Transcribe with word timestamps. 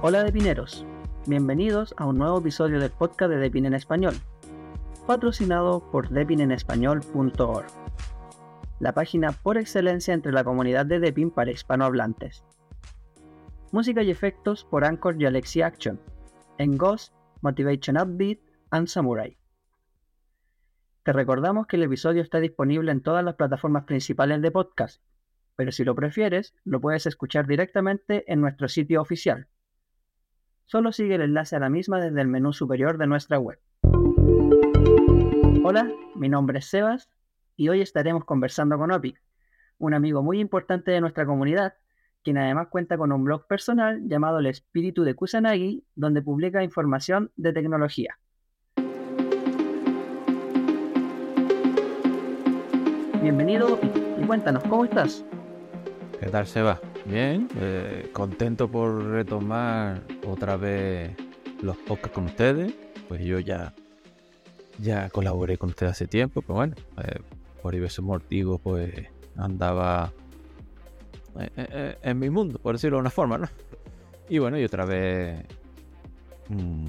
Hola 0.00 0.22
Depineros, 0.22 0.86
bienvenidos 1.26 1.92
a 1.96 2.06
un 2.06 2.18
nuevo 2.18 2.38
episodio 2.38 2.78
del 2.78 2.92
podcast 2.92 3.32
de 3.32 3.38
Depin 3.38 3.66
en 3.66 3.74
Español, 3.74 4.14
patrocinado 5.08 5.90
por 5.90 6.08
depinenespañol.org, 6.10 7.66
la 8.78 8.94
página 8.94 9.32
por 9.32 9.58
excelencia 9.58 10.14
entre 10.14 10.30
la 10.30 10.44
comunidad 10.44 10.86
de 10.86 11.00
Depin 11.00 11.32
para 11.32 11.50
hispanohablantes. 11.50 12.44
Música 13.72 14.04
y 14.04 14.12
efectos 14.12 14.64
por 14.64 14.84
Anchor 14.84 15.20
y 15.20 15.26
Alexi 15.26 15.62
Action, 15.62 16.00
en 16.58 16.78
Ghost, 16.78 17.12
Motivation 17.40 17.98
Upbeat 17.98 18.38
and 18.70 18.86
Samurai. 18.86 19.36
Te 21.02 21.12
recordamos 21.12 21.66
que 21.66 21.74
el 21.74 21.82
episodio 21.82 22.22
está 22.22 22.38
disponible 22.38 22.92
en 22.92 23.02
todas 23.02 23.24
las 23.24 23.34
plataformas 23.34 23.82
principales 23.82 24.40
de 24.42 24.52
podcast, 24.52 25.02
pero 25.56 25.72
si 25.72 25.82
lo 25.82 25.96
prefieres, 25.96 26.54
lo 26.62 26.80
puedes 26.80 27.06
escuchar 27.06 27.48
directamente 27.48 28.22
en 28.32 28.40
nuestro 28.40 28.68
sitio 28.68 29.02
oficial. 29.02 29.48
Solo 30.70 30.92
sigue 30.92 31.14
el 31.14 31.22
enlace 31.22 31.56
a 31.56 31.60
la 31.60 31.70
misma 31.70 31.98
desde 31.98 32.20
el 32.20 32.28
menú 32.28 32.52
superior 32.52 32.98
de 32.98 33.06
nuestra 33.06 33.38
web. 33.38 33.58
Hola, 35.64 35.90
mi 36.14 36.28
nombre 36.28 36.58
es 36.58 36.66
Sebas 36.66 37.08
y 37.56 37.70
hoy 37.70 37.80
estaremos 37.80 38.26
conversando 38.26 38.76
con 38.76 38.92
Opic, 38.92 39.18
un 39.78 39.94
amigo 39.94 40.22
muy 40.22 40.40
importante 40.40 40.90
de 40.90 41.00
nuestra 41.00 41.24
comunidad, 41.24 41.72
quien 42.22 42.36
además 42.36 42.68
cuenta 42.68 42.98
con 42.98 43.12
un 43.12 43.24
blog 43.24 43.46
personal 43.46 44.06
llamado 44.06 44.40
El 44.40 44.46
Espíritu 44.46 45.04
de 45.04 45.14
Kusanagi, 45.14 45.86
donde 45.94 46.20
publica 46.20 46.62
información 46.62 47.32
de 47.36 47.54
tecnología. 47.54 48.18
Bienvenido 53.22 53.80
y 54.20 54.26
cuéntanos, 54.26 54.62
¿cómo 54.64 54.84
estás? 54.84 55.24
¿Qué 56.20 56.26
tal, 56.26 56.46
Seba? 56.46 56.78
Bien, 57.06 57.48
eh, 57.56 58.10
contento 58.12 58.68
por 58.68 59.04
retomar 59.06 60.02
otra 60.26 60.56
vez 60.56 61.16
los 61.62 61.76
podcasts 61.76 62.14
con 62.14 62.24
ustedes. 62.24 62.74
Pues 63.08 63.22
yo 63.22 63.38
ya, 63.38 63.74
ya 64.78 65.08
colaboré 65.08 65.56
con 65.56 65.70
ustedes 65.70 65.92
hace 65.92 66.06
tiempo, 66.06 66.42
pero 66.42 66.54
bueno, 66.54 66.74
eh, 67.02 67.20
por 67.62 67.72
diversos 67.72 68.04
motivos, 68.04 68.60
pues 68.62 68.92
andaba 69.36 70.12
eh, 71.56 71.96
en 72.02 72.18
mi 72.18 72.28
mundo, 72.28 72.58
por 72.58 72.74
decirlo 72.74 72.98
de 72.98 73.02
una 73.02 73.10
forma, 73.10 73.38
¿no? 73.38 73.48
Y 74.28 74.38
bueno, 74.38 74.58
y 74.58 74.64
otra 74.64 74.84
vez 74.84 75.46
mm, 76.48 76.88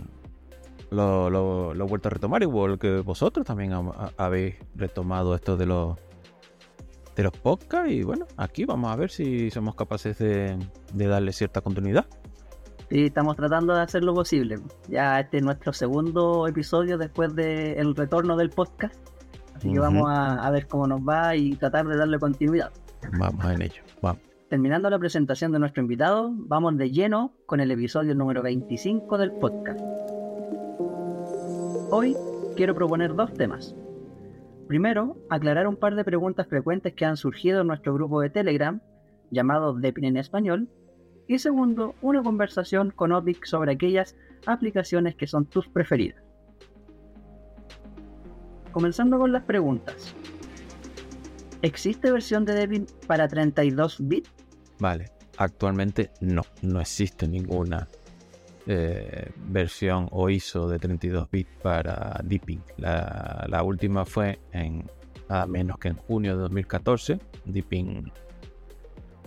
lo, 0.92 1.30
lo, 1.30 1.74
he 1.74 1.88
vuelto 1.88 2.10
a 2.10 2.12
retomar, 2.12 2.42
igual 2.42 2.78
que 2.78 3.00
vosotros 3.00 3.46
también 3.46 3.74
habéis 4.18 4.56
retomado 4.76 5.34
esto 5.36 5.56
de 5.56 5.66
los 5.66 5.98
de 7.20 7.24
los 7.24 7.34
podcasts 7.34 7.92
y 7.92 8.02
bueno, 8.02 8.26
aquí 8.38 8.64
vamos 8.64 8.90
a 8.92 8.96
ver 8.96 9.12
si 9.12 9.52
somos 9.52 9.76
capaces 9.76 10.18
de, 10.20 10.58
darle 10.94 11.34
cierta 11.34 11.60
continuidad. 11.60 12.06
Sí, 12.90 13.08
estamos 13.08 13.36
tratando 13.36 13.76
de 13.76 13.82
hacer 13.82 14.06
lo 14.06 14.14
posible. 14.14 14.56
Ya 14.88 15.20
este 15.20 15.38
es 15.38 15.44
nuestro 15.44 15.74
segundo 15.74 16.48
episodio 16.48 16.98
después 16.98 17.36
del 17.36 17.94
retorno 17.94 18.38
del 18.38 18.50
podcast. 18.50 18.96
Así 19.54 19.72
que 19.72 19.80
vamos 19.80 20.10
a, 20.10 20.50
ver 20.50 20.68
cómo 20.68 20.88
nos 20.88 21.02
va 21.02 21.36
y 21.36 21.56
tratar 21.58 21.88
de 21.88 21.98
darle 21.98 22.18
continuidad. 22.20 22.72
Vamos 23.20 23.46
en 23.46 23.64
ello, 23.64 23.84
vamos. 24.02 24.22
Terminando 24.48 24.90
la 24.90 24.98
presentación 24.98 25.52
de 25.52 25.60
nuestro 25.60 25.84
invitado, 25.84 26.32
vamos 26.34 26.78
de 26.78 26.90
lleno 26.90 27.34
con 27.46 27.60
el 27.60 27.70
episodio 27.70 28.16
número 28.16 28.42
25 28.42 29.18
del 29.18 29.34
podcast. 29.34 29.82
Hoy 31.92 32.16
quiero 32.56 32.74
proponer 32.74 33.14
dos 33.14 33.34
temas. 33.34 33.76
Primero, 34.70 35.18
aclarar 35.32 35.66
un 35.66 35.78
par 35.78 35.96
de 35.96 36.04
preguntas 36.04 36.46
frecuentes 36.46 36.94
que 36.94 37.04
han 37.04 37.18
surgido 37.18 37.62
en 37.62 37.68
nuestro 37.68 37.92
grupo 37.96 38.22
de 38.22 38.30
Telegram, 38.30 38.80
llamado 39.32 39.74
Depin 39.74 40.06
en 40.06 40.18
Español. 40.18 40.70
Y 41.26 41.40
segundo, 41.40 41.96
una 42.04 42.22
conversación 42.22 42.92
con 42.92 43.12
Opic 43.12 43.46
sobre 43.46 43.72
aquellas 43.72 44.16
aplicaciones 44.46 45.16
que 45.16 45.26
son 45.26 45.48
tus 45.48 45.68
preferidas. 45.68 46.24
Comenzando 48.72 49.18
con 49.18 49.32
las 49.32 49.42
preguntas. 49.42 50.14
¿Existe 51.64 52.12
versión 52.12 52.46
de 52.46 52.54
Debian 52.54 52.86
para 53.08 53.28
32 53.28 54.08
bits? 54.08 54.30
Vale, 54.78 55.10
actualmente 55.38 56.12
no, 56.22 56.44
no 56.62 56.80
existe 56.80 57.28
ninguna 57.28 57.88
eh, 58.72 59.32
versión 59.48 60.08
o 60.12 60.30
ISO 60.30 60.70
de 60.70 60.78
32 60.78 61.32
bits 61.32 61.50
para 61.64 62.22
Deepin. 62.24 62.62
La, 62.78 63.64
última 63.64 64.06
fue 64.06 64.38
en 64.52 64.88
nada 65.28 65.48
menos 65.48 65.80
que 65.80 65.88
en 65.88 65.96
junio 65.96 66.36
de 66.36 66.42
2014, 66.44 67.20
Deepin 67.46 68.12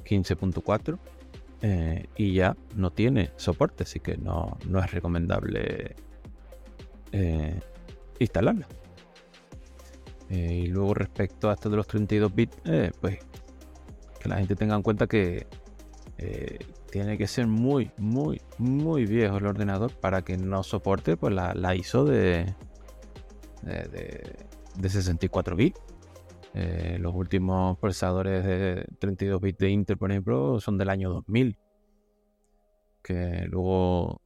15.4. 0.05 0.97
Eh, 1.61 2.07
y 2.17 2.35
ya 2.35 2.57
no 2.77 2.93
tiene 2.93 3.33
soporte, 3.35 3.83
así 3.83 3.99
que 3.99 4.17
no, 4.17 4.59
no 4.69 4.79
es 4.79 4.93
recomendable 4.93 5.97
eh, 7.11 7.61
instalarla. 8.21 8.69
y 10.31 10.69
luego 10.69 10.95
respecto 10.95 11.51
a 11.51 11.55
esto 11.55 11.69
de 11.69 11.79
los 11.79 11.89
32 11.89 12.33
bits, 12.33 12.57
pues 13.01 13.19
que 14.21 14.29
la 14.29 14.37
gente 14.37 14.55
tenga 14.55 14.77
en 14.77 14.83
cuenta 14.83 15.09
que 15.09 15.49
tiene 16.93 17.17
que 17.17 17.27
ser 17.27 17.47
muy, 17.47 17.91
muy, 17.97 18.43
muy 18.59 19.07
viejo 19.07 19.39
el 19.39 19.47
ordenador 19.47 19.93
para 19.99 20.23
que 20.23 20.37
no 20.37 20.63
soporte 20.63 21.17
pues, 21.17 21.35
la, 21.35 21.75
ISO 21.75 22.05
de, 22.05 22.55
de, 23.63 24.89
64 24.89 25.57
bits. 25.57 25.81
Eh, 26.53 26.99
los 27.01 27.15
últimos 27.15 27.79
procesadores 27.79 28.45
de 28.45 28.87
32 28.99 29.41
bits 29.41 29.59
de 29.59 29.71
Intel, 29.71 29.97
por 29.97 30.11
ejemplo, 30.11 30.61
son 30.61 30.77
del 30.77 30.91
año 30.91 31.09
2000. 31.09 31.59
Que 33.03 33.47
luego 33.49 34.21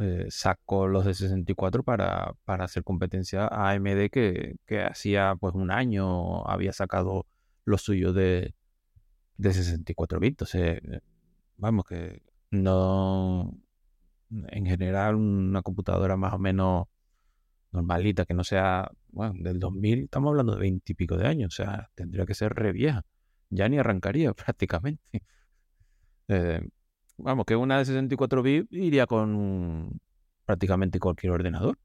eh, 0.00 0.28
sacó 0.30 0.88
los 0.88 1.04
de 1.04 1.12
64 1.12 1.82
para, 1.82 2.32
para 2.46 2.64
hacer 2.64 2.84
competencia 2.84 3.46
a 3.46 3.70
AMD 3.72 4.08
que, 4.10 4.56
que, 4.66 4.80
hacía 4.80 5.36
pues 5.38 5.54
un 5.54 5.70
año 5.70 6.46
había 6.48 6.72
sacado 6.72 7.26
los 7.66 7.82
suyos 7.82 8.14
de, 8.14 8.54
de 9.36 9.52
64 9.52 10.20
bits. 10.20 10.32
Entonces, 10.32 10.80
vamos, 11.58 11.84
que 11.84 12.22
no, 12.50 13.52
en 14.30 14.66
general 14.66 15.16
una 15.16 15.62
computadora 15.62 16.16
más 16.16 16.32
o 16.32 16.38
menos 16.38 16.86
normalita, 17.72 18.24
que 18.24 18.34
no 18.34 18.44
sea, 18.44 18.90
bueno, 19.10 19.34
del 19.38 19.58
2000, 19.58 20.04
estamos 20.04 20.30
hablando 20.30 20.54
de 20.54 20.60
20 20.60 20.92
y 20.92 20.94
pico 20.94 21.16
de 21.16 21.26
años, 21.26 21.54
o 21.54 21.62
sea, 21.62 21.90
tendría 21.94 22.24
que 22.24 22.34
ser 22.34 22.54
re 22.54 22.72
vieja, 22.72 23.04
ya 23.50 23.68
ni 23.68 23.78
arrancaría 23.78 24.32
prácticamente. 24.34 25.22
Eh, 26.28 26.60
vamos, 27.16 27.44
que 27.44 27.56
una 27.56 27.78
de 27.78 27.84
64 27.84 28.42
bits 28.42 28.68
iría 28.70 29.06
con 29.06 30.00
prácticamente 30.44 30.98
cualquier 30.98 31.32
ordenador, 31.32 31.78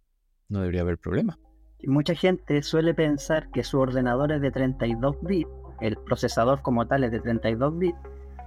no 0.47 0.59
debería 0.59 0.81
haber 0.81 0.97
problema. 0.97 1.37
Mucha 1.85 2.15
gente 2.15 2.61
suele 2.61 2.93
pensar 2.93 3.49
que 3.51 3.63
su 3.63 3.77
ordenador 3.77 4.31
es 4.31 4.41
de 4.41 4.51
32 4.51 5.17
bits, 5.21 5.49
el 5.81 5.97
procesador 5.97 6.61
como 6.61 6.87
tal 6.87 7.03
es 7.03 7.11
de 7.11 7.19
32 7.19 7.77
bits, 7.77 7.97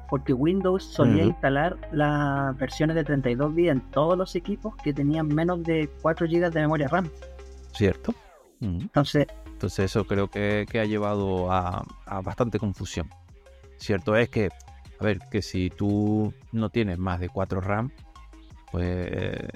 porque 0.09 0.33
Windows 0.33 0.85
solía 0.85 1.25
instalar 1.25 1.77
las 1.93 2.57
versiones 2.57 2.97
de 2.97 3.05
32 3.05 3.55
bits 3.55 3.71
en 3.71 3.81
todos 3.91 4.17
los 4.17 4.35
equipos 4.37 4.75
que 4.77 4.93
tenían 4.93 5.29
menos 5.29 5.63
de 5.63 5.91
4 6.03 6.27
GB 6.27 6.51
de 6.51 6.61
memoria 6.61 6.89
RAM. 6.89 7.11
¿Cierto? 7.73 8.15
Entonces, 8.61 9.27
Entonces 9.47 9.87
eso 9.87 10.07
creo 10.07 10.29
que, 10.29 10.67
ha 10.75 10.85
llevado 10.85 11.53
a, 11.53 11.85
bastante 12.23 12.59
confusión. 12.59 13.11
Cierto 13.79 14.17
es 14.17 14.29
que, 14.29 14.49
a 14.99 15.05
ver, 15.05 15.19
que 15.31 15.43
si 15.43 15.71
tú 15.71 16.33
no 16.53 16.71
tienes 16.71 16.99
más 16.99 17.21
de 17.21 17.29
4 17.29 17.61
RAM, 17.61 17.91
pues 18.73 19.09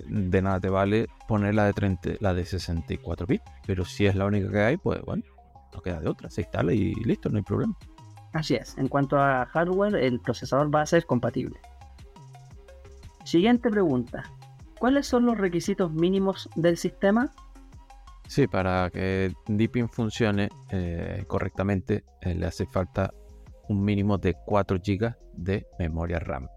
de 0.06 0.42
nada 0.42 0.60
te 0.60 0.68
vale 0.68 1.08
poner 1.26 1.54
la 1.54 1.64
de, 1.64 1.72
30, 1.72 2.10
la 2.20 2.34
de 2.34 2.44
64 2.44 3.26
bits. 3.26 3.44
Pero 3.66 3.84
si 3.84 4.06
es 4.06 4.14
la 4.14 4.26
única 4.26 4.50
que 4.50 4.60
hay, 4.60 4.76
pues 4.76 5.00
bueno, 5.02 5.22
no 5.72 5.80
queda 5.80 6.00
de 6.00 6.08
otra. 6.08 6.30
Se 6.30 6.42
instala 6.42 6.72
y 6.72 6.94
listo, 6.94 7.28
no 7.28 7.38
hay 7.38 7.42
problema. 7.42 7.76
Así 8.32 8.54
es, 8.54 8.78
en 8.78 8.88
cuanto 8.88 9.18
a 9.18 9.46
hardware, 9.46 9.96
el 9.96 10.20
procesador 10.20 10.72
va 10.74 10.82
a 10.82 10.86
ser 10.86 11.04
compatible. 11.04 11.58
Siguiente 13.24 13.70
pregunta. 13.70 14.24
¿Cuáles 14.78 15.06
son 15.06 15.26
los 15.26 15.36
requisitos 15.36 15.92
mínimos 15.92 16.48
del 16.54 16.76
sistema? 16.76 17.30
Sí, 18.26 18.46
para 18.46 18.88
que 18.90 19.32
Deepin 19.46 19.88
funcione 19.88 20.48
eh, 20.70 21.24
correctamente 21.26 22.04
eh, 22.22 22.34
le 22.34 22.46
hace 22.46 22.64
falta 22.66 23.12
un 23.68 23.84
mínimo 23.84 24.18
de 24.18 24.34
4 24.46 24.78
GB 24.78 25.14
de 25.34 25.66
memoria 25.78 26.18
RAM. 26.20 26.48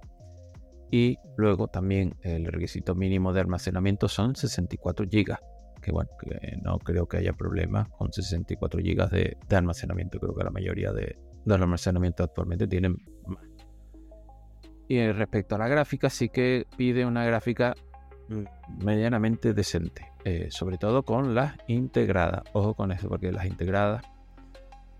Y 0.91 1.17
luego 1.37 1.67
también 1.67 2.15
el 2.21 2.45
requisito 2.45 2.93
mínimo 2.93 3.33
de 3.33 3.41
almacenamiento 3.41 4.07
son 4.07 4.35
64 4.35 5.07
GB. 5.07 5.35
Que 5.81 5.91
bueno, 5.91 6.11
que 6.19 6.57
no 6.61 6.77
creo 6.77 7.07
que 7.07 7.17
haya 7.17 7.33
problema 7.33 7.89
con 7.97 8.13
64 8.13 8.79
GB 8.79 9.09
de 9.09 9.55
almacenamiento. 9.55 10.19
Creo 10.19 10.35
que 10.35 10.43
la 10.43 10.51
mayoría 10.51 10.93
de, 10.93 11.17
los 11.45 11.59
almacenamientos 11.59 12.27
actualmente 12.27 12.67
tienen 12.67 12.97
más. 13.27 13.43
Y 14.87 15.11
respecto 15.11 15.55
a 15.55 15.57
la 15.57 15.67
gráfica, 15.67 16.09
sí 16.09 16.29
que 16.29 16.67
pide 16.77 17.05
una 17.05 17.25
gráfica 17.25 17.73
mm, 18.29 18.83
medianamente 18.83 19.53
decente, 19.53 20.11
eh, 20.25 20.47
sobre 20.49 20.77
todo 20.77 21.03
con 21.03 21.33
las 21.33 21.55
integradas. 21.67 22.43
Ojo 22.53 22.73
con 22.73 22.91
eso, 22.91 23.07
porque 23.07 23.31
las 23.31 23.45
integradas, 23.45 24.03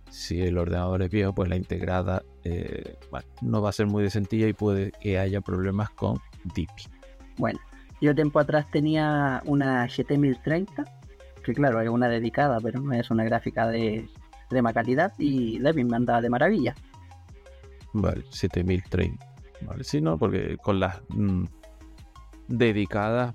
si 0.10 0.42
el 0.42 0.58
ordenador 0.58 1.02
es 1.04 1.10
viejo, 1.10 1.34
pues 1.34 1.50
la 1.50 1.56
integrada 1.56 2.24
eh, 2.44 2.96
no 3.42 3.62
va 3.62 3.70
a 3.70 3.74
ser 3.74 3.88
muy 3.88 4.04
decentilla 4.04 4.48
y 4.48 4.54
puede 4.54 4.92
que 4.92 5.20
haya 5.20 5.42
problemas 5.42 5.90
con 5.92 6.18
DP. 6.56 6.72
Bueno, 7.38 7.60
yo 8.02 8.16
tiempo 8.16 8.40
atrás 8.40 8.70
tenía 8.72 9.42
una 9.46 9.86
GT 9.88 10.18
1030, 10.18 10.86
que 11.44 11.54
claro, 11.54 11.82
es 11.82 11.90
una 11.90 12.08
dedicada, 12.08 12.60
pero 12.62 12.80
no 12.80 12.94
es 12.94 13.12
una 13.12 13.24
gráfica 13.24 13.68
de 13.68 14.10
extrema 14.54 14.74
calidad, 14.74 15.14
y 15.18 15.60
Debian 15.60 15.88
me 15.88 15.96
andaba 15.98 16.22
de 16.22 16.30
maravilla. 16.30 16.76
Vale, 17.94 18.24
7030. 18.30 19.26
Vale, 19.62 19.84
sí, 19.84 20.02
no, 20.02 20.18
porque 20.18 20.58
con 20.58 20.80
las 20.80 21.02
mm, 21.10 21.46
dedicadas, 22.48 23.34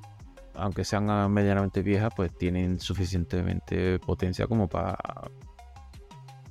aunque 0.55 0.85
sean 0.85 1.33
medianamente 1.33 1.83
viejas, 1.83 2.13
pues 2.15 2.37
tienen 2.37 2.79
suficientemente 2.79 3.99
potencia 3.99 4.47
como 4.47 4.69
para 4.69 4.97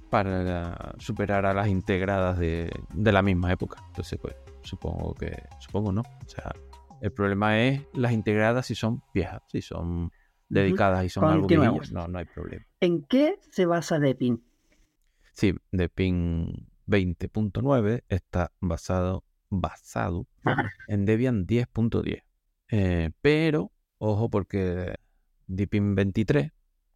para 0.10 0.96
superar 1.00 1.46
a 1.46 1.54
las 1.54 1.68
integradas 1.68 2.40
de, 2.40 2.72
de 2.94 3.12
la 3.12 3.22
misma 3.22 3.52
época. 3.52 3.84
Entonces, 3.88 4.18
pues 4.22 4.36
supongo 4.62 5.14
que, 5.14 5.44
supongo 5.60 5.92
no. 5.92 6.02
O 6.02 6.30
sea, 6.30 6.54
el 7.02 7.12
problema 7.12 7.60
es 7.62 7.82
las 7.94 8.14
integradas 8.14 8.66
si 8.66 8.76
son 8.76 9.04
viejas, 9.14 9.42
si 9.48 9.62
son 9.62 10.10
dedicadas 10.50 11.04
y 11.04 11.10
son 11.10 11.26
algo 11.26 11.48
no, 11.92 12.08
no 12.08 12.18
hay 12.18 12.26
problema. 12.26 12.66
¿En 12.80 13.04
qué 13.04 13.38
se 13.52 13.66
basa 13.66 14.00
Depin? 14.00 14.42
Sí, 15.38 15.54
Depin 15.72 16.68
20.9 16.88 18.04
está 18.10 18.52
basado, 18.60 19.24
basado 19.52 20.26
en 20.88 21.06
Debian 21.06 21.46
10.10. 21.46 22.24
Eh, 22.70 23.12
pero, 23.22 23.72
ojo, 24.00 24.32
porque 24.32 24.96
Deepin 25.46 25.94
23, 25.94 26.52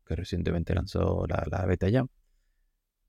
que 0.08 0.16
recientemente 0.16 0.74
lanzó 0.74 1.28
la, 1.28 1.46
la 1.52 1.68
beta 1.68 1.88
ya, 1.88 2.04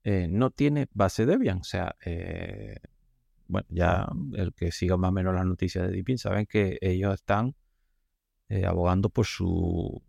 eh, 0.03 0.27
no 0.29 0.51
tiene 0.51 0.87
base 0.93 1.25
Debian. 1.25 1.61
O 1.61 1.63
sea, 1.63 1.95
eh, 2.05 2.77
bueno, 3.47 3.65
ya 3.71 4.07
el 4.33 4.53
que 4.53 4.71
siga 4.71 4.97
más 4.97 5.09
o 5.09 5.13
menos 5.13 5.33
las 5.33 5.47
noticias 5.47 5.87
de 5.87 5.93
Deepin 5.93 6.19
saben 6.19 6.45
que 6.45 6.77
ellos 6.79 7.11
están 7.15 7.55
eh, 8.49 8.67
abogando 8.67 9.09
por 9.09 9.25
su, 9.25 9.99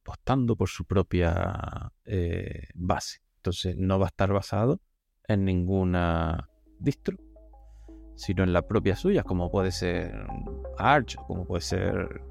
apostando 0.00 0.56
por 0.56 0.70
su 0.70 0.86
propia 0.86 1.92
base. 2.74 3.20
Entonces 3.42 3.76
no 3.76 3.98
va 3.98 4.06
a 4.06 4.08
estar 4.08 4.32
basado 4.32 4.78
en 5.26 5.44
ninguna 5.44 6.48
distro, 6.78 7.16
sino 8.14 8.44
en 8.44 8.52
la 8.52 8.62
propia 8.62 8.94
suya, 8.94 9.24
como 9.24 9.50
puede 9.50 9.72
ser 9.72 10.26
Arch, 10.78 11.16
como 11.26 11.44
puede 11.44 11.62
ser 11.62 12.22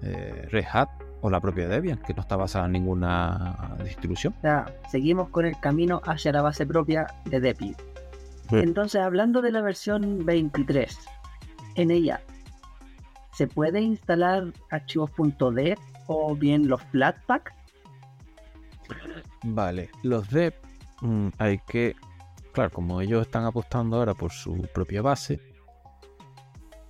Red 0.00 0.64
Hat 0.72 0.88
o 1.20 1.30
la 1.30 1.40
propia 1.40 1.66
Debian, 1.66 1.98
que 1.98 2.14
no 2.14 2.20
está 2.22 2.36
basada 2.36 2.66
en 2.66 2.72
ninguna 2.72 3.76
distribución. 3.82 4.36
Ya, 4.44 4.72
seguimos 4.88 5.30
con 5.30 5.46
el 5.46 5.58
camino 5.58 6.00
hacia 6.04 6.30
la 6.30 6.42
base 6.42 6.64
propia 6.64 7.08
de 7.24 7.40
Debian. 7.40 7.74
Entonces, 8.52 9.00
hablando 9.00 9.42
de 9.42 9.50
la 9.50 9.62
versión 9.62 10.24
23, 10.24 10.96
en 11.74 11.90
ella, 11.90 12.20
¿se 13.32 13.48
puede 13.48 13.80
instalar 13.80 14.52
archivos 14.70 15.10
.deb 15.54 15.76
o 16.06 16.36
bien 16.36 16.68
los 16.68 16.80
Flatpak? 16.84 17.52
Vale, 19.42 19.90
los 20.02 20.28
deb 20.30 20.54
mm, 21.00 21.28
hay 21.38 21.58
que, 21.66 21.94
claro, 22.52 22.70
como 22.70 23.00
ellos 23.00 23.22
están 23.22 23.44
apostando 23.44 23.96
ahora 23.96 24.14
por 24.14 24.32
su 24.32 24.68
propia 24.74 25.02
base, 25.02 25.40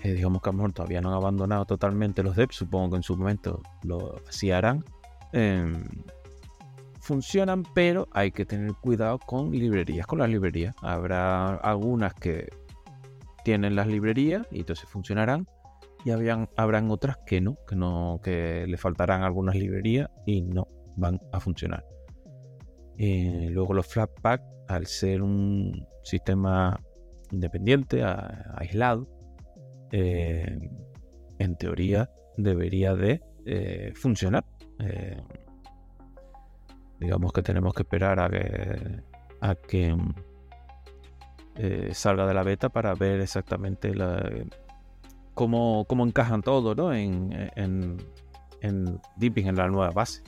eh, 0.03 0.15
digamos 0.15 0.41
que 0.41 0.49
a 0.49 0.53
lo 0.53 0.57
mejor 0.59 0.73
todavía 0.73 1.01
no 1.01 1.11
han 1.11 1.17
abandonado 1.17 1.65
totalmente 1.67 2.23
los 2.23 2.35
devs, 2.35 2.57
supongo 2.57 2.91
que 2.91 2.97
en 2.97 3.03
su 3.03 3.17
momento 3.17 3.63
lo 3.83 4.17
así 4.27 4.51
harán. 4.51 4.85
Em, 5.33 5.85
funcionan, 7.01 7.65
pero 7.75 8.09
hay 8.13 8.31
que 8.31 8.45
tener 8.45 8.73
cuidado 8.75 9.19
con 9.19 9.51
librerías, 9.51 10.07
con 10.07 10.21
las 10.21 10.29
librerías. 10.29 10.75
Habrá 10.81 11.55
algunas 11.57 12.15
que 12.15 12.49
tienen 13.45 13.77
las 13.77 13.87
librerías 13.87 14.47
y 14.51 14.61
entonces 14.61 14.89
funcionarán. 14.89 15.47
Y 16.03 16.11
habrán 16.11 16.91
otras 16.91 17.19
que 17.27 17.43
no, 17.43 17.57
que 17.69 17.77
no, 17.77 18.21
que 18.23 18.65
le 18.67 18.79
faltarán 18.79 19.23
algunas 19.23 19.55
librerías 19.55 20.09
y 20.25 20.41
no 20.41 20.67
van 20.97 21.21
a 21.31 21.41
funcionar. 21.41 21.85
Eh, 23.03 23.49
luego 23.51 23.73
los 23.73 23.87
Flatpak, 23.87 24.43
al 24.69 24.87
ser 24.87 25.23
un 25.23 25.87
sistema 26.03 26.79
independiente, 27.33 28.03
aislado, 28.05 29.09
eh, 29.91 30.71
en 31.39 31.57
teoría 31.57 32.11
debería 32.37 32.95
de 32.95 33.23
eh, 33.47 33.93
funcionar. 33.95 34.45
Eh, 34.81 35.17
digamos 36.99 37.33
que 37.33 37.41
tenemos 37.41 37.73
que 37.73 37.85
esperar 37.85 38.21
a 38.21 38.29
que, 38.29 39.03
a 39.41 39.55
que 39.55 39.97
salga 41.93 42.27
de 42.27 42.35
la 42.35 42.43
beta 42.43 42.69
para 42.69 42.95
ver 42.95 43.23
exactamente 43.23 43.95
cómo, 45.33 45.87
encajan 46.07 46.43
todo 46.43 46.75
¿no? 46.75 46.93
en, 46.93 47.51
en, 47.57 47.97
en 48.61 49.57
la 49.57 49.69
nueva 49.69 49.91
base. 49.91 50.23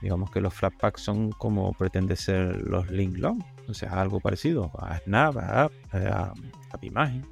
Digamos 0.00 0.30
que 0.30 0.40
los 0.40 0.54
Flatpaks 0.54 1.02
son 1.02 1.30
como 1.32 1.72
pretende 1.74 2.16
ser 2.16 2.56
los 2.62 2.90
Link 2.90 3.18
Long, 3.18 3.42
o 3.68 3.74
sea, 3.74 4.00
algo 4.00 4.20
parecido 4.20 4.70
a 4.78 4.98
Snap, 4.98 5.36
a, 5.36 5.62
a, 5.64 5.68
a 5.92 6.78
Imagen 6.80 7.24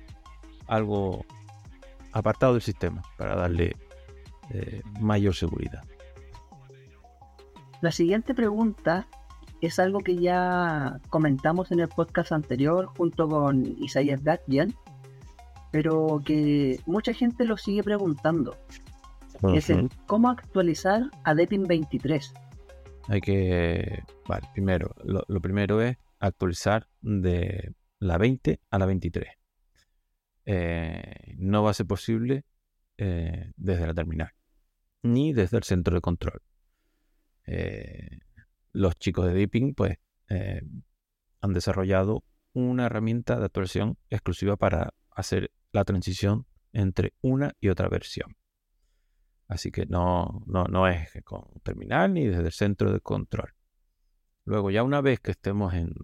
algo 0.68 1.24
apartado 2.12 2.52
del 2.52 2.62
sistema 2.62 3.02
para 3.16 3.34
darle 3.34 3.74
eh, 4.50 4.82
mayor 5.00 5.34
seguridad. 5.34 5.82
La 7.80 7.90
siguiente 7.90 8.34
pregunta 8.34 9.06
es 9.60 9.78
algo 9.78 10.00
que 10.00 10.16
ya 10.16 11.00
comentamos 11.10 11.72
en 11.72 11.80
el 11.80 11.88
podcast 11.88 12.32
anterior 12.32 12.86
junto 12.96 13.28
con 13.28 13.64
Isaiah 13.82 14.18
Gatjan, 14.20 14.74
pero 15.72 16.20
que 16.24 16.80
mucha 16.86 17.12
gente 17.12 17.44
lo 17.44 17.56
sigue 17.56 17.82
preguntando. 17.82 18.56
Es 19.54 19.70
el 19.70 19.88
cómo 20.06 20.30
actualizar 20.30 21.10
a 21.22 21.34
Deepin 21.34 21.64
23. 21.64 22.32
Hay 23.08 23.20
que, 23.20 24.04
vale, 24.26 24.46
primero, 24.52 24.94
lo 25.04 25.40
primero 25.40 25.80
es 25.80 25.96
actualizar 26.20 26.88
de 27.00 27.74
la 27.98 28.18
20 28.18 28.60
a 28.70 28.78
la 28.78 28.86
23. 28.86 29.28
Eh, 30.50 31.34
no 31.36 31.62
va 31.62 31.70
a 31.70 31.74
ser 31.74 31.86
posible 31.86 32.44
eh, 32.96 33.52
desde 33.56 33.86
la 33.86 33.92
terminal, 33.92 34.30
ni 35.02 35.34
desde 35.34 35.58
el 35.58 35.62
centro 35.62 35.94
de 35.94 36.00
control. 36.00 36.40
Eh, 37.46 38.20
los 38.72 38.98
chicos 38.98 39.26
de 39.26 39.34
Deepin 39.34 39.74
pues, 39.74 39.98
han 40.28 41.52
desarrollado 41.52 42.24
una 42.54 42.86
herramienta 42.86 43.38
de 43.38 43.44
actualización 43.44 43.98
exclusiva 44.08 44.56
para 44.56 44.94
hacer 45.10 45.50
la 45.72 45.84
transición 45.84 46.46
entre 46.72 47.12
una 47.20 47.54
y 47.60 47.68
otra 47.68 47.88
versión. 47.88 48.37
Así 49.48 49.70
que 49.70 49.86
no, 49.86 50.44
no, 50.46 50.64
no 50.64 50.86
es 50.86 51.10
con 51.24 51.42
terminal 51.62 52.12
ni 52.12 52.26
desde 52.26 52.42
el 52.42 52.52
centro 52.52 52.92
de 52.92 53.00
control. 53.00 53.54
Luego, 54.44 54.70
ya 54.70 54.82
una 54.82 55.00
vez 55.00 55.20
que 55.20 55.30
estemos 55.30 55.72
en, 55.74 55.94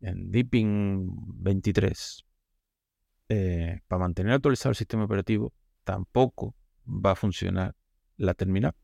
en 0.00 0.30
Deepin 0.30 1.10
23, 1.42 2.24
eh, 3.28 3.80
para 3.88 4.00
mantener 4.00 4.34
actualizado 4.34 4.70
el 4.70 4.76
sistema 4.76 5.04
operativo, 5.04 5.52
tampoco 5.82 6.54
va 6.86 7.12
a 7.12 7.16
funcionar 7.16 7.74
la 8.16 8.34
terminal 8.34 8.74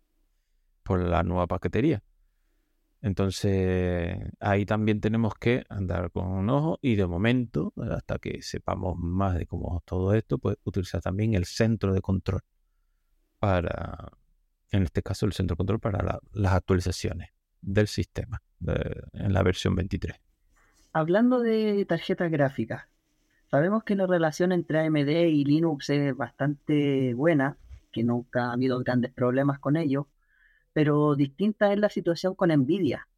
por 0.82 1.00
la 1.00 1.22
nueva 1.22 1.46
paquetería. 1.46 2.02
Entonces, 3.00 4.18
ahí 4.40 4.66
también 4.66 5.00
tenemos 5.00 5.34
que 5.34 5.64
andar 5.68 6.10
con 6.10 6.26
un 6.26 6.50
ojo 6.50 6.78
y 6.82 6.96
de 6.96 7.06
momento, 7.06 7.72
hasta 7.76 8.18
que 8.18 8.42
sepamos 8.42 8.96
más 8.98 9.36
de 9.36 9.46
cómo 9.46 9.78
es 9.78 9.84
todo 9.84 10.14
esto, 10.14 10.38
pues 10.38 10.56
utilizar 10.64 11.00
también 11.00 11.34
el 11.34 11.44
centro 11.44 11.92
de 11.92 12.00
control 12.00 12.40
para, 13.38 14.12
en 14.70 14.82
este 14.82 15.02
caso, 15.02 15.26
el 15.26 15.32
centro 15.32 15.54
de 15.54 15.58
control 15.58 15.80
para 15.80 16.20
las 16.32 16.52
actualizaciones 16.52 17.30
del 17.60 17.88
sistema 17.88 18.42
en 19.12 19.32
la 19.32 19.42
versión 19.42 19.74
23. 19.74 20.16
Hablando 20.92 21.40
de 21.40 21.84
tarjetas 21.86 22.30
gráficas, 22.30 22.88
Sabemos 23.50 23.82
que 23.82 23.96
la 23.96 24.06
relación 24.06 24.52
entre 24.52 24.86
AMD 24.86 25.08
y 25.08 25.44
Linux 25.44 25.88
es 25.88 26.14
bastante 26.14 27.14
buena, 27.14 27.56
que 27.90 28.04
nunca 28.04 28.46
ha 28.46 28.52
habido 28.52 28.78
grandes 28.80 29.10
problemas 29.12 29.58
con 29.58 29.76
ello, 29.76 30.06
pero 30.74 31.14
distinta 31.14 31.72
es 31.72 31.78
la 31.78 31.88
situación 31.88 32.34
con 32.34 32.50
Nvidia. 32.50 33.08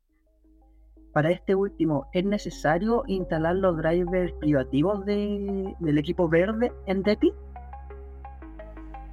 Para 1.12 1.32
este 1.32 1.56
último, 1.56 2.08
¿es 2.12 2.24
necesario 2.24 3.02
instalar 3.08 3.56
los 3.56 3.76
drivers 3.76 4.32
privativos 4.34 5.04
del 5.04 5.98
equipo 5.98 6.28
verde 6.28 6.72
en 6.86 7.02
DEPI? 7.02 7.32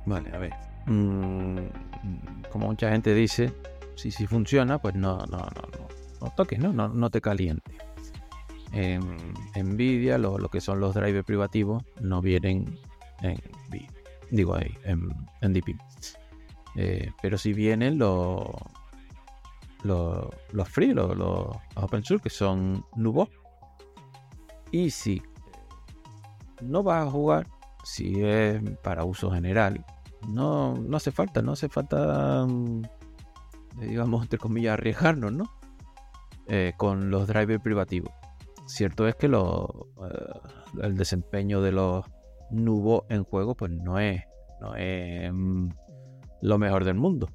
Vale, 0.06 0.30
a 0.32 0.38
ver. 0.38 0.54
Mm, 0.88 1.58
como 2.52 2.68
mucha 2.68 2.90
gente 2.90 3.14
dice, 3.14 3.54
si, 3.96 4.12
si 4.12 4.26
funciona, 4.26 4.80
pues 4.80 4.96
no, 4.96 5.18
no, 5.28 5.38
no, 5.38 5.88
no, 6.22 6.30
toques, 6.36 6.60
¿no? 6.60 6.74
No, 6.74 6.88
no 6.90 7.10
te 7.10 7.22
calientes 7.22 7.78
en 8.74 9.74
Nvidia, 9.74 10.18
lo, 10.18 10.38
lo, 10.38 10.50
que 10.50 10.62
son 10.62 10.80
los 10.80 10.94
drivers 10.94 11.26
privativos, 11.26 11.84
no 12.02 12.22
vienen 12.22 12.78
en 13.22 13.42
digo 14.30 14.56
ahí, 14.56 14.78
en, 14.84 15.10
en 15.42 15.54
DP. 15.54 15.76
Eh, 16.76 17.12
pero 17.22 17.38
si 17.38 17.54
vienen 17.54 17.98
los, 17.98 18.46
los, 19.84 20.70
free, 20.70 20.94
los, 20.94 21.16
los, 21.16 21.48
open 21.76 22.04
source, 22.04 22.24
que 22.24 22.30
son 22.30 22.86
Nubo. 22.96 23.30
Y 24.72 24.90
si 24.92 25.22
no 26.62 26.84
vas 26.84 27.08
a 27.08 27.12
jugar, 27.12 27.48
si 27.84 28.22
es 28.22 28.62
para 28.84 29.06
uso 29.06 29.32
general, 29.32 29.86
no, 30.28 30.76
no 30.76 30.98
hace 30.98 31.12
falta, 31.12 31.42
no 31.42 31.54
hace 31.54 31.70
falta, 31.70 32.46
mm, 32.46 32.82
digamos, 33.82 34.24
entre 34.24 34.40
comillas, 34.40 34.74
arriesgarnos, 34.74 35.34
¿no? 35.34 35.46
Eh, 36.48 36.74
con 36.78 37.10
los 37.10 37.28
drivers 37.28 37.62
privativos. 37.62 38.12
Cierto 38.68 39.08
es 39.08 39.16
que 39.16 39.28
lo, 39.28 39.88
eh, 40.10 40.40
el 40.84 40.96
desempeño 40.96 41.62
de 41.62 41.72
los 41.72 42.06
Nubo 42.50 43.06
en 43.10 43.24
juego, 43.24 43.56
pues 43.56 43.72
no 43.72 44.00
es, 44.00 44.22
no 44.62 44.76
es 44.76 45.32
mm, 45.32 45.70
lo 46.42 46.58
mejor 46.58 46.86
del 46.86 46.96
mundo. 46.96 47.28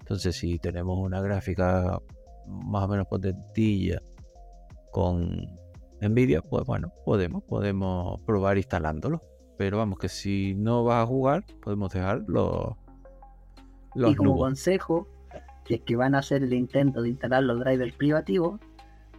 Entonces, 0.00 0.36
si 0.36 0.58
tenemos 0.58 0.98
una 0.98 1.20
gráfica 1.20 1.98
más 2.46 2.84
o 2.84 2.88
menos 2.88 3.06
potentilla 3.06 4.00
con 4.90 5.46
Nvidia, 6.00 6.42
pues 6.42 6.64
bueno, 6.64 6.92
podemos, 7.04 7.42
podemos 7.44 8.20
probar 8.22 8.56
instalándolo. 8.56 9.20
Pero 9.58 9.78
vamos, 9.78 9.98
que 9.98 10.08
si 10.08 10.54
no 10.54 10.84
vas 10.84 11.02
a 11.02 11.06
jugar, 11.06 11.44
podemos 11.60 11.92
dejar 11.92 12.22
los, 12.28 12.76
y 13.94 14.14
como 14.14 14.36
consejo, 14.36 15.08
si 15.66 15.74
es 15.74 15.80
que 15.82 15.96
van 15.96 16.14
a 16.14 16.18
hacer 16.18 16.42
el 16.42 16.52
intento 16.52 17.02
de 17.02 17.10
instalar 17.10 17.42
los 17.42 17.60
drivers 17.60 17.92
privativos, 17.94 18.60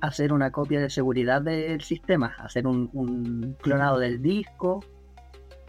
hacer 0.01 0.31
una 0.31 0.51
copia 0.51 0.79
de 0.79 0.89
seguridad 0.89 1.41
del 1.41 1.81
sistema, 1.81 2.35
hacer 2.39 2.65
un, 2.65 3.57
clonado 3.61 3.99
del 3.99 4.21
disco, 4.21 4.83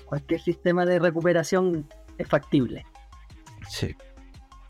cualquier 0.05 0.41
sistema 0.41 0.87
de 0.87 0.99
recuperación 0.99 1.87
es 2.19 2.29
factible. 2.29 2.85
Sí. 3.69 3.95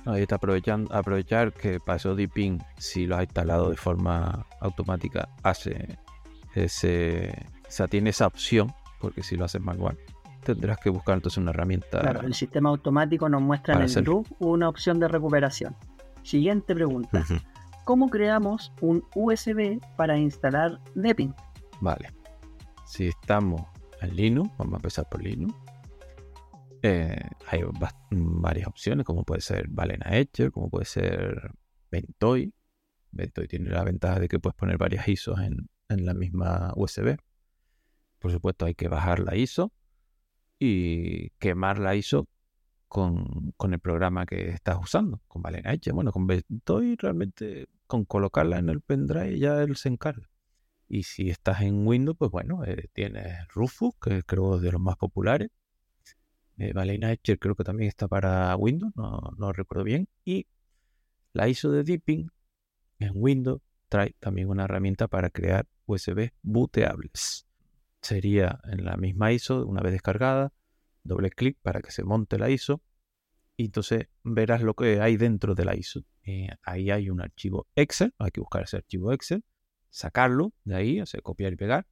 Ahí 0.07 0.23
está 0.23 0.37
aprovechando, 0.37 0.95
aprovechar 0.95 1.53
que 1.53 1.79
pasó 1.79 2.15
Deepin, 2.15 2.63
si 2.79 3.07
lo 3.07 3.17
has 3.17 3.25
instalado 3.25 3.69
de 3.69 3.77
forma 3.77 4.47
automática, 4.61 5.29
hace 5.43 5.99
ese, 6.55 7.47
o 7.69 7.71
sea, 7.71 7.87
tiene 7.87 8.09
esa 8.09 8.27
opción, 8.27 8.73
porque 9.01 9.23
si 9.23 9.37
lo 9.37 9.45
haces 9.45 9.61
manual, 9.61 9.99
tendrás 10.45 10.79
que 10.79 10.91
buscar 10.91 11.17
entonces 11.17 11.39
una 11.39 11.51
herramienta. 11.51 12.01
Claro, 12.01 12.21
el 12.23 12.35
sistema 12.35 12.71
automático 12.71 13.29
nos 13.29 13.43
muestra 13.43 13.75
en 13.75 13.83
el 13.83 14.05
RUF 14.05 14.31
una 14.39 14.69
opción 14.69 15.01
de 15.01 15.09
recuperación. 15.09 15.77
Siguiente 16.23 16.75
pregunta. 16.75 17.25
¿Cómo 17.85 18.09
creamos 18.09 18.73
un 18.81 19.05
USB 19.15 19.81
para 19.97 20.17
instalar 20.19 20.79
Deepin? 20.95 21.35
Vale. 21.81 22.13
Si 22.87 23.09
estamos 23.09 23.63
en 24.01 24.15
Linux, 24.15 24.51
vamos 24.59 24.75
a 24.75 24.77
empezar 24.77 25.09
por 25.09 25.23
Linux. 25.23 25.55
Eh, 26.83 27.21
hay 27.49 27.61
varias 28.11 28.69
opciones, 28.69 29.05
como 29.05 29.25
puede 29.25 29.41
ser 29.41 29.69
Balena 29.69 30.17
Etcher, 30.17 30.51
como 30.51 30.71
puede 30.71 30.85
ser 30.85 31.53
Ventoy. 31.91 32.55
Ventoy 33.11 33.49
tiene 33.49 33.71
la 33.71 33.83
ventaja 33.83 34.21
de 34.21 34.29
que 34.29 34.39
puedes 34.39 34.57
poner 34.57 34.79
varias 34.79 35.07
ISOs 35.09 35.41
en, 35.41 35.69
en 35.89 36.07
la 36.07 36.15
misma 36.15 36.73
USB. 36.77 37.17
Por 38.21 38.31
supuesto, 38.31 38.67
hay 38.67 38.75
que 38.75 38.89
bajar 38.89 39.19
la 39.19 39.35
ISO 39.35 39.73
y 40.59 41.31
quemar 41.39 41.79
la 41.79 41.97
ISO 41.97 42.29
con, 42.87 43.55
el 43.73 43.81
programa 43.81 44.27
que 44.27 44.51
estás 44.51 44.77
usando, 44.81 45.21
con 45.27 45.43
Balena 45.43 45.73
Etcher. 45.73 45.95
Bueno, 45.95 46.13
con 46.13 46.29
realmente 46.99 47.69
con 47.87 48.05
colocarla 48.05 48.59
en 48.59 48.69
el 48.69 48.81
pendrive 48.83 49.39
ya 49.39 49.63
él 49.63 49.77
se 49.77 49.89
encarga. 49.89 50.29
Y 50.89 51.05
si 51.05 51.31
estás 51.31 51.63
en 51.63 51.87
Windows, 51.87 52.17
pues 52.19 52.31
bueno, 52.31 52.65
eh, 52.65 52.89
tienes 52.93 53.49
Rufus, 53.49 53.95
que 54.01 54.23
creo 54.25 54.57
es 54.57 54.63
de 54.63 54.73
los 54.73 54.81
más 54.81 54.97
populares. 54.97 55.51
Eh, 56.59 56.73
Etcher 56.75 57.39
creo 57.39 57.55
que 57.55 57.65
también 57.65 57.89
está 57.89 58.07
para 58.07 58.55
Windows, 58.57 58.93
no, 58.97 59.21
no 59.39 59.53
recuerdo 59.53 59.85
bien. 59.85 60.09
Y 60.25 60.47
la 61.33 61.49
ISO 61.49 61.71
de 61.71 61.85
Deepin 61.85 62.31
en 62.99 63.13
Windows 63.15 63.63
trae 63.89 64.15
también 64.19 64.49
una 64.51 64.65
herramienta 64.65 65.09
para 65.09 65.31
crear 65.31 65.67
USB 65.87 66.33
booteables. 66.43 67.47
Sería 68.03 68.61
en 68.65 68.85
la 68.85 68.97
misma 68.97 69.33
ISO, 69.33 69.67
una 69.67 69.81
vez 69.81 69.93
descargada, 69.93 70.53
doble 71.05 71.31
clic 71.31 71.59
para 71.63 71.81
que 71.81 71.91
se 71.91 72.05
monte 72.05 72.39
la 72.39 72.51
ISO 72.51 72.83
y 73.57 73.67
entonces 73.67 74.09
verás 74.25 74.63
lo 74.63 74.75
que 74.75 75.03
hay 75.03 75.19
dentro 75.19 75.55
de 75.55 75.67
la 75.67 75.77
ISO. 75.77 76.03
Eh, 76.23 76.49
ahí 76.63 76.91
hay 76.91 77.11
un 77.11 77.21
archivo 77.21 77.67
Excel, 77.75 78.15
hay 78.19 78.31
que 78.31 78.41
buscar 78.41 78.63
ese 78.63 78.79
archivo 78.79 79.13
Excel, 79.13 79.45
sacarlo 79.91 80.55
de 80.65 80.77
ahí, 80.77 80.99
hacer 80.99 81.23
copiar 81.23 81.53
y 81.53 81.57
pegar. 81.57 81.87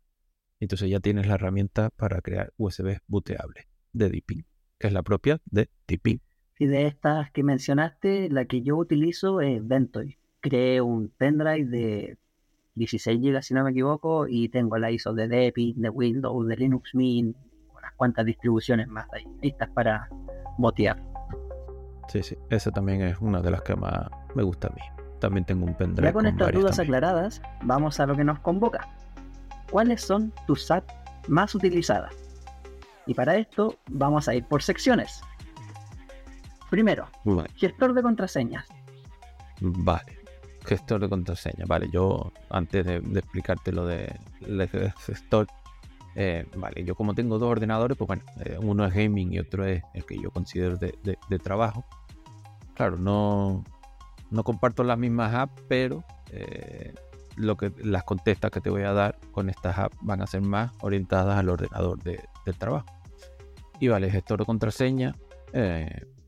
Entonces 0.60 0.88
ya 0.88 1.00
tienes 1.00 1.26
la 1.26 1.34
herramienta 1.34 1.90
para 1.90 2.22
crear 2.22 2.54
USB 2.56 3.00
booteable 3.06 3.68
de 3.92 4.08
Deepin, 4.08 4.46
que 4.78 4.86
es 4.86 4.92
la 4.94 5.02
propia 5.02 5.42
de 5.44 5.68
Deepin. 5.86 6.22
Y 6.58 6.66
de 6.66 6.86
estas 6.86 7.30
que 7.32 7.42
mencionaste, 7.42 8.30
la 8.30 8.46
que 8.46 8.62
yo 8.62 8.76
utilizo 8.76 9.42
es 9.42 9.66
Ventoy. 9.66 10.16
Creé 10.40 10.80
un 10.80 11.10
pendrive 11.10 11.64
de 11.66 12.18
16 12.78 13.20
GB 13.20 13.42
si 13.42 13.54
no 13.54 13.64
me 13.64 13.70
equivoco 13.70 14.26
y 14.26 14.48
tengo 14.48 14.78
la 14.78 14.90
ISO 14.90 15.12
de 15.12 15.28
Deepin, 15.28 15.80
de 15.82 15.90
Windows, 15.90 16.46
de 16.46 16.56
Linux 16.56 16.94
Mint, 16.94 17.36
unas 17.76 17.92
cuantas 17.96 18.24
distribuciones 18.24 18.88
más 18.88 19.06
ahí 19.12 19.24
listas 19.42 19.68
para 19.70 20.08
botear. 20.56 21.02
Sí, 22.08 22.22
sí, 22.22 22.36
esa 22.48 22.70
también 22.70 23.02
es 23.02 23.18
una 23.20 23.42
de 23.42 23.50
las 23.50 23.62
que 23.62 23.76
más 23.76 24.08
me 24.34 24.42
gusta 24.42 24.68
a 24.68 24.70
mí. 24.70 24.80
También 25.20 25.44
tengo 25.44 25.66
un 25.66 25.74
pendrive. 25.74 26.08
Ya 26.08 26.12
con, 26.12 26.26
estas 26.26 26.52
dudas 26.52 26.78
aclaradas, 26.78 27.42
vamos 27.62 28.00
a 28.00 28.06
lo 28.06 28.16
que 28.16 28.24
nos 28.24 28.38
convoca. 28.38 28.88
¿Cuáles 29.70 30.00
son 30.00 30.32
tus 30.46 30.70
apps 30.70 30.94
más 31.28 31.54
utilizadas? 31.54 32.14
Y 33.06 33.14
para 33.14 33.36
esto 33.36 33.76
vamos 33.88 34.28
a 34.28 34.34
ir 34.34 34.44
por 34.44 34.62
secciones. 34.62 35.20
Primero, 36.70 37.08
gestor 37.56 37.94
de 37.94 38.02
contraseñas. 38.02 38.66
Vale, 39.60 40.17
gestor 40.68 41.00
de 41.00 41.08
contraseñas. 41.08 41.66
Vale, 41.66 41.88
yo 41.90 42.32
antes 42.50 42.84
de, 42.84 42.96
explicarte 42.96 43.72
lo 43.72 43.86
de 43.86 44.12
gestor, 44.98 45.46
eh, 46.20 46.44
vale, 46.56 46.84
yo 46.84 46.96
como 46.96 47.14
tengo 47.14 47.38
dos 47.38 47.48
ordenadores, 47.48 47.96
pues 47.96 48.08
bueno, 48.08 48.24
eh, 48.44 48.58
uno 48.60 48.84
es 48.84 48.92
gaming 48.92 49.32
y 49.32 49.38
otro 49.38 49.64
es 49.64 49.82
el 49.94 50.04
que 50.04 50.20
yo 50.20 50.32
considero 50.32 50.76
de, 50.76 51.38
trabajo. 51.42 51.84
Claro, 52.74 52.96
no, 52.96 53.62
no 54.30 54.42
comparto 54.42 54.82
las 54.82 54.98
mismas 54.98 55.32
apps, 55.32 55.62
pero 55.68 56.02
eh, 56.32 56.92
lo 57.36 57.56
que, 57.56 57.72
las 57.84 58.02
contestas 58.02 58.50
que 58.50 58.60
te 58.60 58.68
voy 58.68 58.82
a 58.82 58.92
dar 58.92 59.16
con 59.30 59.48
estas 59.48 59.78
apps 59.78 59.96
van 60.00 60.20
a 60.20 60.26
ser 60.26 60.42
más 60.42 60.72
orientadas 60.80 61.38
al 61.38 61.48
ordenador 61.50 62.02
del 62.02 62.58
trabajo. 62.58 62.86
Y 63.78 63.86
vale, 63.86 64.10
gestor 64.10 64.40
de 64.40 64.44
contraseña, 64.44 65.14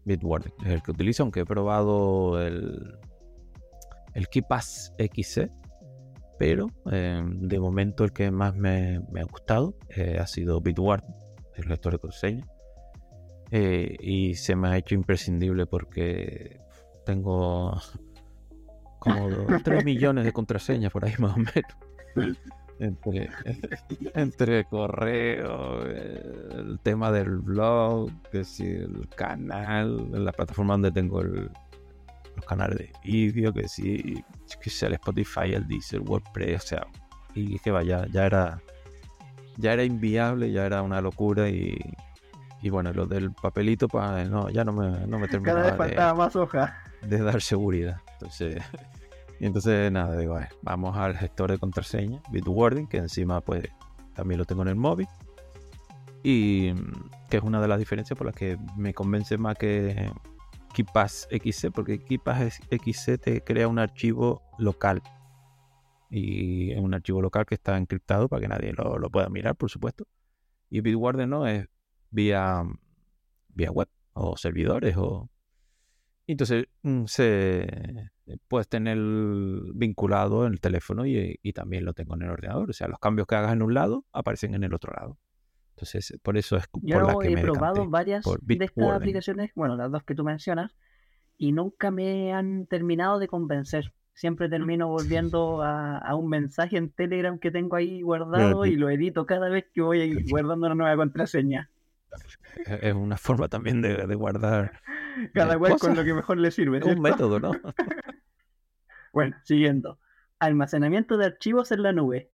Bitwarden 0.05 0.53
es 0.65 0.71
el 0.71 0.83
que 0.83 0.93
utilizo, 0.93 1.25
aunque 1.25 1.41
he 1.41 1.45
probado 1.45 2.41
el, 2.41 2.97
el 4.15 4.29
KeePass 4.29 4.95
XC 4.99 5.51
pero 6.41 6.69
em, 6.91 7.39
de 7.49 7.61
momento 7.61 8.03
el 8.03 8.15
que 8.15 8.31
más 8.31 8.57
me, 8.57 8.97
ha 8.97 9.25
gustado 9.25 9.75
eh, 9.91 10.17
ha 10.19 10.27
sido 10.27 10.59
Bitward, 10.63 11.05
el 11.55 11.69
lector 11.69 11.93
de 11.93 11.99
contraseña. 11.99 12.47
Eh, 13.51 13.99
y 14.01 14.37
se 14.37 14.57
me 14.57 14.69
ha 14.69 14.79
hecho 14.79 14.95
imprescindible 14.95 15.67
porque 15.67 16.59
tengo 17.05 17.79
como 19.01 19.29
3 19.63 19.85
millones 19.85 20.25
de 20.25 20.33
contraseñas 20.33 20.91
por 20.91 21.05
ahí 21.05 21.13
más 21.19 21.37
o 21.37 21.41
menos. 21.41 22.39
Entre, 22.79 23.29
entre 24.15 24.65
correo, 24.65 25.85
el 25.85 26.81
tema 26.83 27.13
del 27.13 27.37
blog, 27.37 28.11
que 28.33 28.45
si 28.45 28.65
el 28.65 29.07
canal, 29.15 30.11
la 30.25 30.33
plataforma 30.33 30.73
donde 30.73 30.91
tengo 30.91 31.21
el, 31.21 31.51
los 32.37 32.45
canales 32.45 32.79
de 32.79 32.93
vídeo, 33.05 33.53
que 33.53 33.69
sí, 33.69 34.23
que 34.63 34.71
sea 34.71 34.89
el 34.89 34.95
Spotify, 34.95 35.53
el 35.55 35.67
Deezer, 35.67 36.01
WordPress, 36.01 36.65
o 36.65 36.67
sea, 36.67 36.87
y 37.35 37.59
que 37.59 37.71
vaya, 37.71 38.07
ya 38.11 38.27
era 38.27 38.61
ya 39.57 39.73
era 39.73 39.85
inviable, 39.85 40.51
ya 40.53 40.65
era 40.67 40.83
una 40.83 41.01
locura 41.01 41.49
y, 41.49 41.79
y 42.63 42.71
bueno, 42.71 42.93
lo 42.93 43.07
del 43.07 43.33
papelito, 43.33 43.89
pues 43.89 44.29
no, 44.29 44.49
ya 44.49 44.65
no 44.65 44.73
me, 44.73 45.07
no 45.07 45.19
me 45.19 45.29
terminaba 45.29 45.61
Cada 45.61 45.71
vez 45.71 45.79
faltaba 45.79 46.15
más 46.15 46.37
hoja. 46.37 46.77
de 47.03 47.19
dar 47.19 47.41
seguridad. 47.43 48.01
Entonces, 48.15 48.63
y 49.41 49.47
entonces 49.47 49.91
nada, 49.93 50.17
digo, 50.17 50.39
vamos 50.63 50.97
al 50.97 51.17
gestor 51.17 51.51
de 51.51 51.59
contraseña, 51.59 52.21
Bitwarden, 52.31 52.87
que 52.87 52.99
encima 52.99 53.41
pues 53.41 53.69
también 54.15 54.39
lo 54.39 54.45
tengo 54.45 54.63
en 54.63 54.69
el 54.69 54.77
móvil. 54.77 55.09
Y 56.23 56.75
que 57.31 57.39
es 57.39 57.43
una 57.43 57.63
de 57.63 57.69
las 57.69 57.79
diferencias 57.79 58.17
por 58.17 58.27
las 58.27 58.37
que 58.37 58.59
me 58.77 58.93
convence 58.93 59.39
más 59.39 59.57
que, 59.57 60.11
KeePass 60.73 61.29
XC, 61.31 61.71
porque 61.73 62.03
KeePass 62.05 62.61
XC 62.71 63.19
te 63.19 63.43
crea 63.43 63.69
un 63.69 63.79
archivo 63.79 64.43
local. 64.59 65.03
Y 66.11 66.73
es 66.73 66.81
un 66.81 66.95
archivo 66.95 67.23
local 67.23 67.47
que 67.47 67.55
está 67.55 67.77
encriptado 67.77 68.29
para 68.29 68.41
que 68.41 68.49
nadie 68.49 68.73
lo, 68.73 69.11
pueda 69.11 69.29
mirar, 69.29 69.57
por 69.57 69.71
supuesto. 69.71 70.07
Y 70.69 70.81
Bitwarden 70.81 71.31
no 71.31 71.47
es 71.47 71.69
vía, 72.11 72.63
vía 73.49 73.71
web 73.71 73.89
o 74.13 74.37
servidores 74.37 74.97
o... 74.97 75.31
Entonces 76.27 76.67
mm, 76.83 77.07
se 77.07 78.11
puedes 78.49 78.69
tener 78.69 78.99
vinculado 79.75 80.47
en 80.47 80.53
el 80.53 80.61
teléfono 80.61 81.07
y, 81.07 81.39
también 81.55 81.85
lo 81.85 81.93
tengo 81.95 82.15
en 82.15 82.23
el 82.23 82.31
ordenador. 82.31 82.71
O 82.71 82.73
sea, 82.73 82.89
los 82.89 82.99
cambios 82.99 83.27
que 83.27 83.35
hagas 83.35 83.53
en 83.53 83.63
un 83.63 83.75
lado 83.75 84.05
aparecen 84.13 84.55
en 84.55 84.65
el 84.65 84.75
otro 84.75 84.93
lado. 84.93 85.19
Entonces, 85.81 86.19
por 86.23 86.37
eso 86.37 86.59
es 86.59 86.67
por 86.69 86.83
Yo 86.85 87.01
la 87.01 87.17
que 87.19 87.33
he 87.33 87.39
probado 87.39 87.89
varias 87.89 88.23
de 88.43 88.65
estas 88.65 88.91
aplicaciones, 88.91 89.51
bueno, 89.55 89.77
las 89.77 89.91
dos 89.91 90.03
que 90.03 90.15
tú 90.15 90.25
mencionas, 90.25 90.77
y 91.39 91.53
nunca 91.53 91.91
me 91.91 92.35
han 92.35 92.67
terminado 92.67 93.19
de 93.19 93.29
convencer. 93.29 93.95
Siempre 94.13 94.51
termino 94.51 94.89
volviendo 94.89 95.63
a, 95.63 96.15
un 96.15 96.29
mensaje 96.29 96.77
en 96.77 96.91
Telegram 96.91 97.39
que 97.39 97.51
tengo 97.51 97.77
ahí 97.77 98.03
guardado 98.03 98.67
y 98.67 98.77
lo 98.77 98.91
edito 98.91 99.25
cada 99.25 99.49
vez 99.49 99.65
que 99.73 99.81
voy 99.81 100.23
guardando 100.29 100.67
una 100.67 100.75
nueva 100.75 100.97
contraseña. 100.97 101.71
es 102.83 102.93
una 102.93 103.17
forma 103.17 103.49
también 103.49 103.81
de, 103.81 104.15
guardar. 104.15 104.83
Cada 105.33 105.59
cual 105.59 105.79
con 105.79 105.97
lo 105.97 106.05
que 106.05 106.13
mejor 106.13 106.37
le 106.37 106.51
sirve. 106.51 106.79
Es 106.79 106.85
un 106.85 107.01
método, 107.01 107.41
¿no? 107.41 107.53
bueno, 109.15 109.35
siguiendo. 109.45 109.99
Almacenamiento 110.39 111.17
de 111.17 111.25
archivos 111.25 111.73
en 111.73 111.83
la 111.83 111.93
nube. 111.93 112.31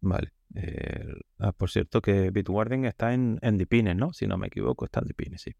Vale. 0.00 0.32
Eh, 0.54 1.06
ah, 1.38 1.52
por 1.52 1.70
cierto 1.70 2.00
que 2.00 2.30
Bitwarden 2.30 2.84
está 2.84 3.14
en, 3.14 3.38
en 3.42 3.56
Dipines, 3.56 3.96
¿no? 3.96 4.12
Si 4.12 4.26
no 4.26 4.36
me 4.36 4.48
equivoco, 4.48 4.84
está 4.84 5.00
en 5.00 5.06
Dipines, 5.06 5.42
sí. 5.42 5.54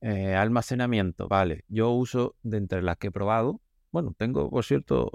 Eh, 0.00 0.34
almacenamiento, 0.34 1.28
vale. 1.28 1.64
Yo 1.68 1.90
uso 1.90 2.34
de 2.42 2.58
entre 2.58 2.82
las 2.82 2.98
que 2.98 3.08
he 3.08 3.10
probado, 3.12 3.60
bueno, 3.92 4.14
tengo, 4.16 4.50
por 4.50 4.64
cierto, 4.64 5.12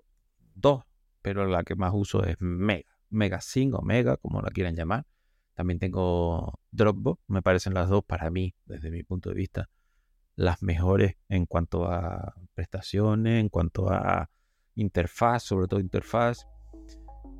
dos, 0.56 0.84
pero 1.22 1.46
la 1.46 1.64
que 1.64 1.76
más 1.76 1.92
uso 1.94 2.24
es 2.24 2.38
Mega. 2.40 2.90
Mega 3.10 3.42
5 3.42 3.78
o 3.78 3.82
Mega, 3.82 4.18
como 4.18 4.42
la 4.42 4.50
quieran 4.50 4.76
llamar. 4.76 5.06
También 5.54 5.80
tengo 5.80 6.60
Dropbox, 6.72 7.22
me 7.28 7.42
parecen 7.42 7.74
las 7.74 7.90
dos 7.90 8.04
para 8.06 8.30
mí, 8.30 8.54
desde 8.66 8.92
mi 8.92 9.04
punto 9.04 9.30
de 9.30 9.36
vista, 9.36 9.70
las 10.36 10.62
mejores 10.62 11.16
en 11.30 11.46
cuanto 11.46 11.86
a 11.86 12.36
prestaciones, 12.54 13.40
en 13.40 13.50
cuanto 13.50 13.90
a 13.90 14.30
interfaz, 14.76 15.44
sobre 15.44 15.68
todo 15.68 15.80
interfaz 15.80 16.48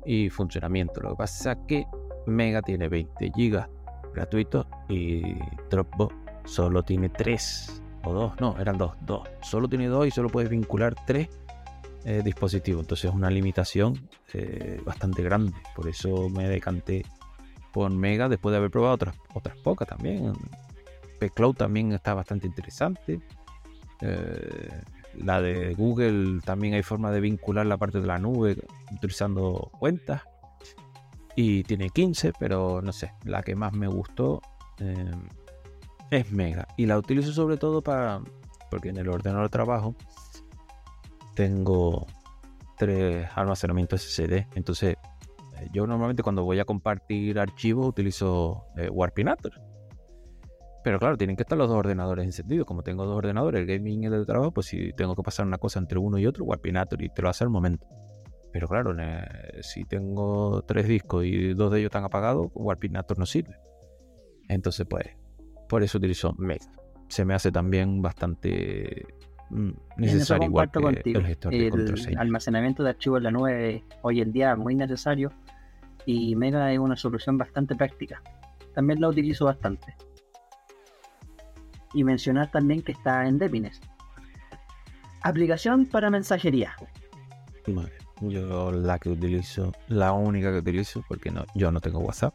y 0.04 0.30
funcionamiento. 0.30 1.00
Lo 1.00 1.10
que 1.10 1.16
pasa 1.16 1.52
es 1.52 1.58
que 1.66 1.86
Mega 2.26 2.62
tiene 2.62 2.88
20 2.88 3.30
GB 3.30 3.66
gratuitos 4.14 4.66
y 4.88 5.34
Dropbox 5.70 6.14
solo 6.44 6.82
tiene 6.82 7.08
3 7.08 7.82
o 8.04 8.12
2, 8.12 8.40
no, 8.40 8.58
eran 8.58 8.78
2, 8.78 8.92
2. 9.02 9.28
Solo 9.42 9.68
tiene 9.68 9.86
2 9.86 10.06
y 10.06 10.10
solo 10.10 10.28
puedes 10.28 10.50
vincular 10.50 10.94
3 11.06 11.28
eh, 12.04 12.22
dispositivos. 12.24 12.82
Entonces 12.82 13.10
es 13.10 13.14
una 13.14 13.30
limitación 13.30 14.08
eh, 14.32 14.80
bastante 14.84 15.22
grande. 15.22 15.52
Por 15.74 15.88
eso 15.88 16.28
me 16.28 16.48
decanté 16.48 17.04
por 17.72 17.90
Mega 17.90 18.28
después 18.28 18.52
de 18.52 18.58
haber 18.58 18.70
probado 18.70 18.94
otras, 18.94 19.16
otras 19.34 19.56
pocas 19.58 19.88
también. 19.88 20.32
P-Cloud 21.18 21.56
también 21.56 21.92
está 21.92 22.14
bastante 22.14 22.46
interesante. 22.46 23.20
Eh, 24.00 24.82
la 25.22 25.40
de 25.40 25.74
Google 25.74 26.40
también 26.44 26.74
hay 26.74 26.82
forma 26.82 27.10
de 27.10 27.20
vincular 27.20 27.66
la 27.66 27.76
parte 27.76 28.00
de 28.00 28.06
la 28.06 28.18
nube 28.18 28.56
utilizando 28.92 29.70
cuentas. 29.78 30.22
Y 31.36 31.62
tiene 31.64 31.90
15, 31.90 32.32
pero 32.38 32.82
no 32.82 32.92
sé, 32.92 33.12
la 33.24 33.42
que 33.42 33.54
más 33.54 33.72
me 33.72 33.86
gustó 33.86 34.42
eh, 34.80 35.12
es 36.10 36.32
Mega. 36.32 36.66
Y 36.76 36.86
la 36.86 36.98
utilizo 36.98 37.32
sobre 37.32 37.56
todo 37.56 37.80
para, 37.80 38.20
porque 38.70 38.88
en 38.88 38.96
el 38.96 39.08
ordenador 39.08 39.44
de 39.44 39.50
trabajo 39.50 39.94
tengo 41.34 42.06
tres 42.76 43.28
almacenamientos 43.36 44.02
SSD. 44.02 44.46
Entonces, 44.56 44.96
eh, 45.56 45.68
yo 45.72 45.86
normalmente 45.86 46.24
cuando 46.24 46.42
voy 46.42 46.58
a 46.58 46.64
compartir 46.64 47.38
archivos 47.38 47.86
utilizo 47.86 48.64
eh, 48.76 48.88
Warpinator 48.88 49.67
pero 50.88 50.98
claro, 50.98 51.18
tienen 51.18 51.36
que 51.36 51.42
estar 51.42 51.58
los 51.58 51.68
dos 51.68 51.76
ordenadores 51.76 52.24
encendidos. 52.24 52.66
Como 52.66 52.82
tengo 52.82 53.04
dos 53.04 53.18
ordenadores, 53.18 53.60
el 53.60 53.66
gaming 53.66 54.04
y 54.04 54.06
el 54.06 54.12
de 54.12 54.24
trabajo, 54.24 54.52
pues 54.52 54.68
si 54.68 54.90
tengo 54.94 55.14
que 55.14 55.22
pasar 55.22 55.44
una 55.44 55.58
cosa 55.58 55.80
entre 55.80 55.98
uno 55.98 56.16
y 56.16 56.24
otro, 56.24 56.46
Warpinator 56.46 57.02
y 57.02 57.10
te 57.10 57.20
lo 57.20 57.28
hace 57.28 57.44
al 57.44 57.50
momento. 57.50 57.86
Pero 58.54 58.68
claro, 58.68 58.96
si 59.60 59.84
tengo 59.84 60.62
tres 60.66 60.88
discos 60.88 61.26
y 61.26 61.52
dos 61.52 61.70
de 61.70 61.80
ellos 61.80 61.88
están 61.88 62.04
apagados, 62.04 62.48
Warpinator 62.54 63.18
no 63.18 63.26
sirve. 63.26 63.54
Entonces, 64.48 64.86
pues, 64.88 65.04
por 65.68 65.82
eso 65.82 65.98
utilizo 65.98 66.32
Mega. 66.38 66.64
Se 67.08 67.26
me 67.26 67.34
hace 67.34 67.52
también 67.52 68.00
bastante 68.00 69.04
mm, 69.50 69.72
necesario 69.98 70.48
igual 70.48 70.70
que 70.70 71.10
el 71.10 71.26
gestor 71.26 71.52
de 71.52 71.66
el 71.66 72.18
almacenamiento 72.18 72.82
de 72.82 72.88
archivos 72.88 73.18
en 73.18 73.24
la 73.24 73.30
nube 73.30 73.84
hoy 74.00 74.22
en 74.22 74.32
día 74.32 74.52
es 74.52 74.58
muy 74.58 74.74
necesario 74.74 75.32
y 76.06 76.34
Mega 76.34 76.72
es 76.72 76.78
una 76.78 76.96
solución 76.96 77.36
bastante 77.36 77.74
práctica. 77.74 78.22
También 78.72 79.02
la 79.02 79.08
utilizo 79.08 79.44
bastante 79.44 79.94
y 81.94 82.04
mencionar 82.04 82.50
también 82.50 82.82
que 82.82 82.92
está 82.92 83.26
en 83.26 83.38
Depines. 83.38 83.80
Aplicación 85.22 85.86
para 85.86 86.10
mensajería. 86.10 86.76
Yo 88.20 88.72
la 88.72 88.98
que 88.98 89.10
utilizo, 89.10 89.72
la 89.88 90.12
única 90.12 90.50
que 90.52 90.58
utilizo, 90.58 91.04
porque 91.08 91.30
no, 91.30 91.44
yo 91.54 91.70
no 91.70 91.80
tengo 91.80 92.00
WhatsApp, 92.00 92.34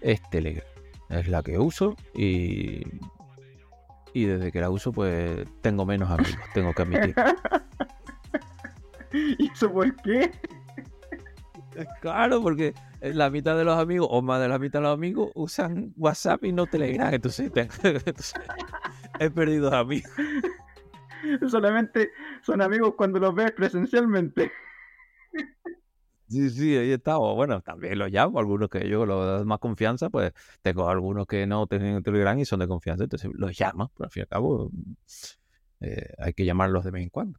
es 0.00 0.20
Telegram. 0.30 0.66
Es 1.08 1.28
la 1.28 1.42
que 1.42 1.58
uso 1.58 1.96
y, 2.14 2.82
y 4.12 4.24
desde 4.24 4.50
que 4.50 4.60
la 4.60 4.70
uso 4.70 4.92
pues 4.92 5.46
tengo 5.62 5.86
menos 5.86 6.10
amigos, 6.10 6.40
tengo 6.54 6.72
que 6.72 6.82
admitir. 6.82 7.14
¿Y 9.12 9.50
eso 9.50 9.72
por 9.72 9.94
qué? 10.02 10.32
Claro, 12.00 12.42
porque 12.42 12.74
la 13.14 13.30
mitad 13.30 13.56
de 13.56 13.64
los 13.64 13.78
amigos, 13.78 14.08
o 14.10 14.22
más 14.22 14.40
de 14.40 14.48
la 14.48 14.58
mitad 14.58 14.80
de 14.80 14.84
los 14.84 14.94
amigos, 14.94 15.30
usan 15.34 15.92
WhatsApp 15.96 16.44
y 16.44 16.52
no 16.52 16.66
Telegram. 16.66 17.12
Entonces, 17.12 17.50
he 19.20 19.30
perdido 19.30 19.74
amigos. 19.74 20.10
Solamente 21.48 22.10
son 22.42 22.62
amigos 22.62 22.94
cuando 22.96 23.18
los 23.18 23.34
ves 23.34 23.52
presencialmente. 23.52 24.52
Sí, 26.28 26.50
sí, 26.50 26.76
ahí 26.76 26.90
estamos. 26.90 27.36
Bueno, 27.36 27.60
también 27.60 27.98
los 27.98 28.10
llamo, 28.10 28.40
algunos 28.40 28.68
que 28.68 28.88
yo 28.88 29.06
los 29.06 29.46
más 29.46 29.60
confianza, 29.60 30.10
pues 30.10 30.32
tengo 30.60 30.88
algunos 30.88 31.26
que 31.26 31.46
no 31.46 31.66
tienen 31.68 32.02
Telegram 32.02 32.36
y 32.38 32.44
son 32.44 32.58
de 32.60 32.66
confianza, 32.66 33.04
entonces 33.04 33.30
los 33.34 33.58
llamo, 33.58 33.92
pero 33.96 34.06
al 34.06 34.10
fin 34.10 34.20
y 34.20 34.24
al 34.24 34.28
cabo 34.28 34.70
eh, 35.80 36.14
hay 36.18 36.32
que 36.34 36.44
llamarlos 36.44 36.84
de 36.84 36.90
vez 36.90 37.02
en 37.04 37.10
cuando. 37.10 37.38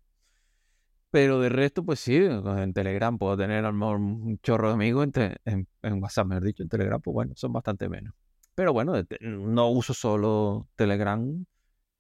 Pero 1.18 1.40
de 1.40 1.50
resto, 1.50 1.84
pues 1.84 2.00
sí, 2.00 2.16
en 2.16 2.74
Telegram 2.74 3.18
puedo 3.18 3.36
tener 3.36 3.66
a 3.66 3.70
lo 3.70 3.74
mejor 3.74 3.98
un 3.98 4.38
chorro 4.44 4.68
de 4.68 4.76
amigos, 4.76 5.10
en, 5.46 5.68
en, 5.82 6.04
WhatsApp, 6.04 6.28
me 6.28 6.40
dicho, 6.40 6.62
en 6.62 6.70
Telegram, 6.70 7.02
pues 7.02 7.12
bueno, 7.12 7.34
son 7.36 7.52
bastante 7.52 7.90
menos. 7.90 8.14
Pero 8.54 8.72
bueno, 8.72 8.94
no 9.22 9.70
uso 9.70 9.96
solo 9.96 10.70
Telegram 10.76 11.44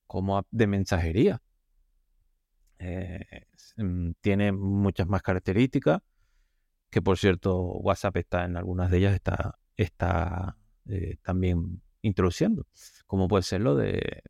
como 0.06 0.45
de 0.51 0.67
mensajería. 0.67 1.41
Eh, 2.77 3.25
mm, 3.77 4.12
tiene 4.21 4.51
muchas 4.51 5.08
más 5.08 5.23
características, 5.23 5.99
que 6.91 7.01
por 7.01 7.17
cierto, 7.17 7.60
WhatsApp 7.60 8.17
está 8.17 8.45
en 8.45 8.56
algunas 8.56 8.91
de 8.91 8.99
ellas, 8.99 9.15
está, 9.15 9.58
está 9.77 10.56
eh, 10.89 11.17
también 11.23 11.82
introduciendo, 12.03 12.67
como 13.08 13.27
puede 13.27 13.41
ser 13.41 13.62
lo 13.62 13.73
de 13.75 14.21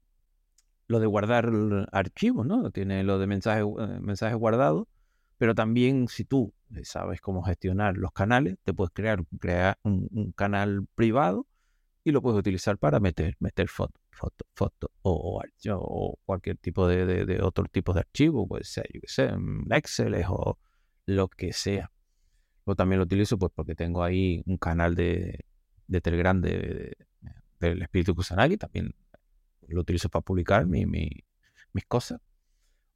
lo 0.88 1.00
de 1.00 1.06
guardar 1.06 1.52
archivos, 1.92 2.46
¿no? 2.46 2.72
Tiene 2.72 3.04
lo 3.04 3.20
de 3.20 3.28
mensajes 3.28 3.64
eh, 3.64 4.00
mensajes 4.02 4.38
guardados, 4.38 4.88
pero 5.38 5.54
también 5.56 6.08
si 6.08 6.26
tú 6.26 6.54
eh, 6.76 6.86
sabes 6.86 7.22
cómo 7.22 7.44
gestionar 7.44 7.98
los 7.98 8.12
canales, 8.12 8.58
te 8.64 8.74
puedes 8.74 8.92
crear, 8.94 9.24
crear 9.40 9.78
un, 9.84 10.34
canal 10.36 10.88
privado 10.96 11.48
y 12.04 12.12
lo 12.12 12.22
puedes 12.22 12.40
utilizar 12.40 12.78
para 12.78 13.00
meter, 13.00 13.36
meter 13.40 13.68
fotos 13.68 14.02
foto, 14.18 14.46
foto, 14.56 14.92
o, 15.04 16.18
cualquier 16.26 16.58
tipo 16.58 16.88
de, 16.88 17.26
de, 17.26 17.42
otro 17.42 17.66
tipo 17.66 17.94
de 17.94 18.00
archivo, 18.00 18.48
puede 18.48 18.64
ser, 18.64 18.88
yo 18.92 19.02
que 19.02 19.08
sé, 19.08 19.30
Excel 19.70 20.16
o 20.28 20.58
lo 21.06 21.28
que 21.28 21.54
sea. 21.54 21.92
Yo 22.66 22.76
también 22.76 23.00
lo 23.00 23.06
utilizo 23.06 23.38
pues 23.38 23.52
porque 23.56 23.76
tengo 23.76 24.04
ahí 24.04 24.42
un 24.46 24.58
canal 24.58 24.96
de, 24.96 25.46
de 25.88 26.02
Telegram 26.02 26.42
de, 26.42 26.98
del 27.60 27.82
Espíritu 27.82 28.16
y 28.50 28.58
también 28.58 28.94
lo 29.74 29.82
utilizo 29.82 30.10
para 30.10 30.22
publicar 30.22 30.66
mi, 30.66 30.86
mis 30.86 31.86
cosas. 31.88 32.22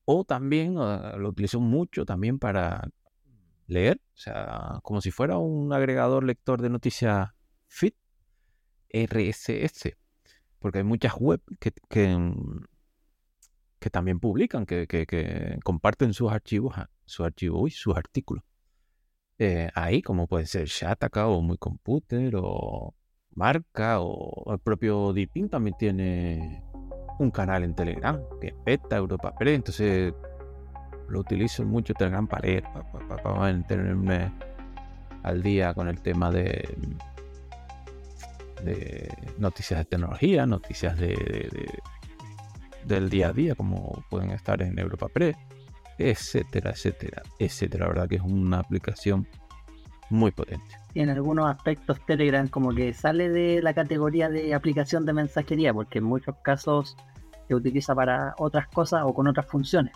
O 0.05 0.23
también 0.23 0.77
ah, 0.77 1.15
lo 1.17 1.29
utilizo 1.29 1.59
mucho 1.59 2.05
también 2.05 2.39
para 2.39 2.89
leer, 3.67 4.01
o 4.13 4.17
sea, 4.17 4.79
como 4.83 5.01
si 5.01 5.11
fuera 5.11 5.37
un 5.37 5.71
agregador 5.71 6.23
lector 6.23 6.61
de 6.61 6.69
noticias 6.69 7.29
FIT, 7.67 7.95
RSS, 8.93 9.95
porque 10.59 10.79
hay 10.79 10.83
muchas 10.83 11.15
web 11.15 11.41
que, 11.59 11.71
que, 11.89 12.17
mm, 12.17 12.65
también 13.91 14.19
publican, 14.19 14.65
que, 14.65 15.59
comparten 15.63 16.13
sus 16.13 16.31
archivos, 16.31 16.73
ah, 16.77 16.89
sus 17.05 17.25
archivos 17.25 17.71
y 17.71 17.73
sus 17.73 17.95
artículos. 17.95 18.43
Eh, 19.39 19.71
ahí, 19.73 20.01
como 20.01 20.27
puede 20.27 20.45
ser 20.45 20.67
Shataka 20.67 21.27
o 21.27 21.41
Muy 21.41 21.57
Computer 21.57 22.35
o 22.35 22.93
marca 23.35 23.99
o 23.99 24.53
el 24.53 24.59
propio 24.59 25.13
Deepin 25.13 25.49
también 25.49 25.75
tiene 25.77 26.63
un 27.19 27.31
canal 27.31 27.63
en 27.63 27.75
Telegram, 27.75 28.19
que 28.39 28.47
es 28.47 28.53
Beta, 28.65 28.97
Europa 28.97 29.33
Press, 29.35 29.55
entonces 29.55 30.13
lo 31.07 31.19
utilizo 31.19 31.63
mucho 31.63 31.93
Telegram 31.93 32.27
para 32.27 32.47
leer, 32.47 32.63
para, 33.07 33.35
mantenerme 33.35 34.31
al 35.23 35.43
día 35.43 35.73
con 35.73 35.87
el 35.87 36.01
tema 36.01 36.31
de, 36.31 36.67
de 38.63 39.09
noticias 39.37 39.79
de 39.79 39.85
tecnología, 39.85 40.45
noticias 40.45 40.97
de, 40.97 41.67
del 42.85 43.09
día 43.09 43.29
a 43.29 43.33
día, 43.33 43.55
como 43.55 44.03
pueden 44.09 44.31
estar 44.31 44.61
en 44.61 44.79
Europa 44.79 45.07
Press, 45.07 45.35
etcétera, 45.97 46.71
etcétera, 46.71 47.21
etcétera. 47.37 47.85
La 47.85 47.89
verdad 47.89 48.09
que 48.09 48.15
es 48.15 48.21
una 48.21 48.59
aplicación 48.59 49.27
muy 50.11 50.31
potente. 50.31 50.65
Y 50.93 51.01
en 51.01 51.09
algunos 51.09 51.49
aspectos 51.49 51.99
Telegram 52.05 52.47
como 52.47 52.73
que 52.73 52.93
sale 52.93 53.29
de 53.29 53.61
la 53.61 53.73
categoría 53.73 54.29
de 54.29 54.53
aplicación 54.53 55.05
de 55.05 55.13
mensajería, 55.13 55.73
porque 55.73 55.99
en 55.99 56.05
muchos 56.05 56.35
casos 56.43 56.97
se 57.47 57.55
utiliza 57.55 57.95
para 57.95 58.35
otras 58.37 58.67
cosas 58.67 59.03
o 59.05 59.13
con 59.13 59.27
otras 59.27 59.45
funciones. 59.47 59.93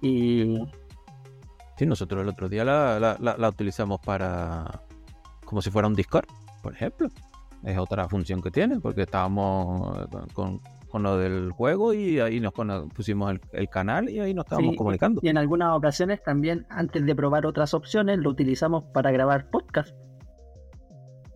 Y... 0.00 0.58
Sí, 1.76 1.86
nosotros 1.86 2.22
el 2.22 2.28
otro 2.28 2.48
día 2.48 2.64
la, 2.64 3.16
la, 3.18 3.48
utilizamos 3.48 4.00
para... 4.00 4.82
como 5.44 5.60
si 5.60 5.70
fuera 5.70 5.88
un 5.88 5.94
Discord, 5.94 6.26
por 6.62 6.74
ejemplo. 6.74 7.08
es 7.64 7.78
otra 7.78 8.08
función 8.08 8.40
que 8.40 8.50
tiene, 8.50 8.80
porque 8.80 9.02
estábamos 9.02 10.08
con, 10.32 10.60
con 10.88 11.02
lo 11.02 11.16
del 11.18 11.50
juego 11.52 11.92
y 11.94 12.20
ahí 12.20 12.40
nos 12.40 12.52
pusimos 12.94 13.34
el, 13.52 13.68
canal 13.68 14.08
y 14.08 14.20
ahí 14.20 14.34
nos 14.34 14.46
estábamos 14.46 14.76
comunicando. 14.76 15.20
Y 15.22 15.28
en 15.28 15.38
algunas 15.38 15.76
ocasiones 15.76 16.22
también, 16.22 16.66
antes 16.70 17.04
de 17.04 17.14
probar 17.14 17.46
otras 17.46 17.74
opciones, 17.74 18.18
lo 18.18 18.30
utilizamos 18.30 18.84
para 18.94 19.10
grabar 19.10 19.50
podcast. 19.50 19.94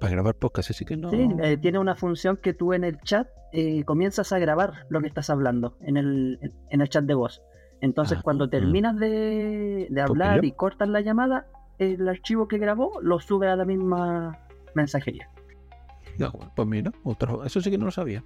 Para 0.01 0.13
grabar 0.13 0.35
podcast, 0.35 0.71
así 0.71 0.85
que 0.85 0.97
no. 0.97 1.11
Sí, 1.11 1.29
eh, 1.43 1.57
tiene 1.57 1.79
una 1.79 1.95
función 1.95 2.37
que 2.37 2.55
tú 2.55 2.73
en 2.73 2.85
el 2.85 2.99
chat 3.01 3.29
eh, 3.53 3.85
comienzas 3.85 4.33
a 4.33 4.39
grabar 4.39 4.87
lo 4.89 5.01
que 5.01 5.09
estás 5.09 5.29
hablando 5.29 5.77
en 5.81 5.97
el, 5.97 6.39
en 6.71 6.81
el 6.81 6.89
chat 6.89 7.05
de 7.05 7.15
voz. 7.15 7.43
Entonces, 7.83 8.19
ah, 8.19 8.23
cuando 8.23 8.49
terminas 8.49 8.97
de, 8.97 9.89
de 9.91 10.01
hablar 10.01 10.45
y 10.45 10.53
cortas 10.53 10.89
la 10.89 11.01
llamada, 11.01 11.47
el 11.79 12.09
archivo 12.09 12.47
que 12.47 12.59
grabó 12.59 13.01
lo 13.03 13.21
sube 13.21 13.49
a 13.49 13.57
la 13.57 13.65
misma 13.65 14.39
mensajería. 14.75 15.29
Ya, 16.19 16.31
pues 16.31 16.69
mira, 16.69 16.93
otro, 17.05 17.45
eso 17.45 17.61
sí 17.61 17.71
que 17.71 17.79
no 17.79 17.87
lo 17.87 17.91
sabía. 17.91 18.23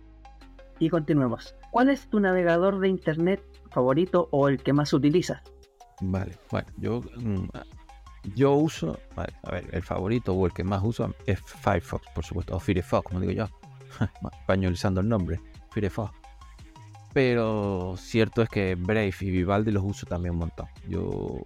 Y 0.79 0.89
continuemos. 0.91 1.55
¿Cuál 1.71 1.91
es 1.91 2.09
tu 2.09 2.21
navegador 2.21 2.81
de 2.81 2.89
internet 2.89 3.43
favorito 3.71 4.29
o 4.31 4.49
el 4.49 4.63
que 4.63 4.73
más 4.73 4.93
utilizas? 4.93 5.43
Vale, 6.01 6.37
bueno, 6.51 6.69
yo, 6.77 7.01
mm, 7.17 7.49
yo 8.35 8.53
uso, 8.55 8.99
a 9.17 9.51
ver, 9.51 9.69
el 9.73 9.83
favorito 9.83 10.35
o 10.35 10.47
el 10.47 10.53
que 10.53 10.65
más 10.65 10.83
uso 10.83 11.15
es 11.27 11.41
Firefox, 11.41 12.07
por 12.15 12.25
supuesto, 12.25 12.57
o 12.57 12.61
Firefox, 12.61 13.09
como 13.09 13.21
digo 13.21 13.33
yo, 13.33 13.47
españolizando 14.41 15.01
el 15.01 15.09
nombre, 15.09 15.41
Firefox. 15.71 16.13
Pero 17.13 17.95
cierto 17.97 18.43
es 18.43 18.49
que 18.49 18.75
Brave 18.75 19.15
y 19.21 19.31
Vivaldi 19.31 19.71
los 19.71 19.85
uso 19.85 20.05
también 20.05 20.33
un 20.33 20.41
montón. 20.41 20.67
Yo, 20.89 21.41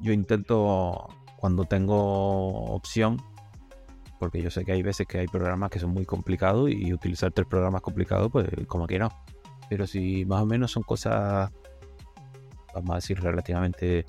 yo 0.00 0.12
intento, 0.12 1.08
cuando 1.36 1.64
tengo 1.64 2.64
opción, 2.74 3.22
porque 4.22 4.40
yo 4.40 4.52
sé 4.52 4.64
que 4.64 4.70
hay 4.70 4.82
veces 4.84 5.04
que 5.08 5.18
hay 5.18 5.26
programas 5.26 5.68
que 5.68 5.80
son 5.80 5.90
muy 5.90 6.06
complicados 6.06 6.70
y 6.70 6.92
utilizar 6.92 7.32
tres 7.32 7.44
programas 7.44 7.82
complicados, 7.82 8.30
pues 8.30 8.48
como 8.68 8.86
que 8.86 8.96
no. 8.96 9.08
Pero 9.68 9.84
si 9.84 10.24
más 10.24 10.42
o 10.42 10.46
menos 10.46 10.70
son 10.70 10.84
cosas, 10.84 11.50
vamos 12.72 12.90
a 12.92 12.94
decir, 12.94 13.20
relativamente 13.20 14.06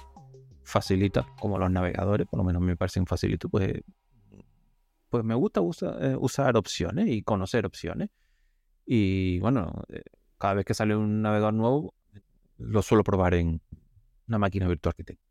facilitas, 0.61 1.25
como 1.39 1.57
los 1.57 1.71
navegadores, 1.71 2.27
por 2.27 2.37
lo 2.37 2.43
menos 2.43 2.61
me 2.61 2.77
parecen 2.77 3.07
facilitos, 3.07 3.49
pues, 3.49 3.81
pues 5.09 5.23
me 5.23 5.33
gusta 5.33 5.61
eh, 5.61 6.15
usar 6.19 6.57
opciones 6.57 7.07
y 7.07 7.23
conocer 7.23 7.65
opciones. 7.65 8.11
Y 8.85 9.39
bueno, 9.39 9.81
eh, 9.89 10.03
cada 10.37 10.53
vez 10.53 10.65
que 10.65 10.75
sale 10.75 10.95
un 10.95 11.23
navegador 11.23 11.55
nuevo, 11.55 11.95
lo 12.59 12.83
suelo 12.83 13.03
probar 13.03 13.33
en 13.33 13.61
una 14.27 14.37
máquina 14.37 14.67
virtual 14.67 14.93
que 14.93 15.05
tengo. 15.05 15.21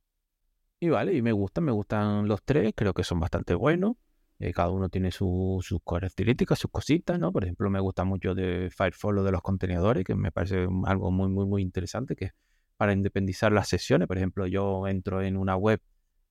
Y 0.80 0.88
vale, 0.88 1.14
y 1.14 1.22
me 1.22 1.30
gustan, 1.30 1.62
me 1.62 1.70
gustan 1.70 2.26
los 2.26 2.42
tres, 2.42 2.72
creo 2.74 2.92
que 2.92 3.04
son 3.04 3.20
bastante 3.20 3.54
buenos. 3.54 3.94
Eh, 4.42 4.52
cada 4.52 4.70
uno 4.70 4.88
tiene 4.88 5.12
sus 5.12 5.64
características, 5.86 6.58
sus 6.58 6.68
cositas, 6.68 7.16
¿no? 7.16 7.30
Por 7.30 7.44
ejemplo, 7.44 7.70
me 7.70 7.78
gusta 7.78 8.02
mucho 8.02 8.34
de 8.34 8.70
Firefall 8.76 9.14
lo 9.14 9.22
de 9.22 9.30
los 9.30 9.40
contenedores, 9.40 10.04
que 10.04 10.16
me 10.16 10.32
parece 10.32 10.66
algo 10.84 11.12
muy, 11.12 11.28
muy, 11.28 11.46
muy 11.46 11.62
interesante, 11.62 12.16
que 12.16 12.24
es 12.24 12.32
para 12.76 12.92
independizar 12.92 13.52
las 13.52 13.68
sesiones. 13.68 14.08
Por 14.08 14.16
ejemplo, 14.16 14.48
yo 14.48 14.88
entro 14.88 15.22
en 15.22 15.36
una 15.36 15.54
web 15.54 15.80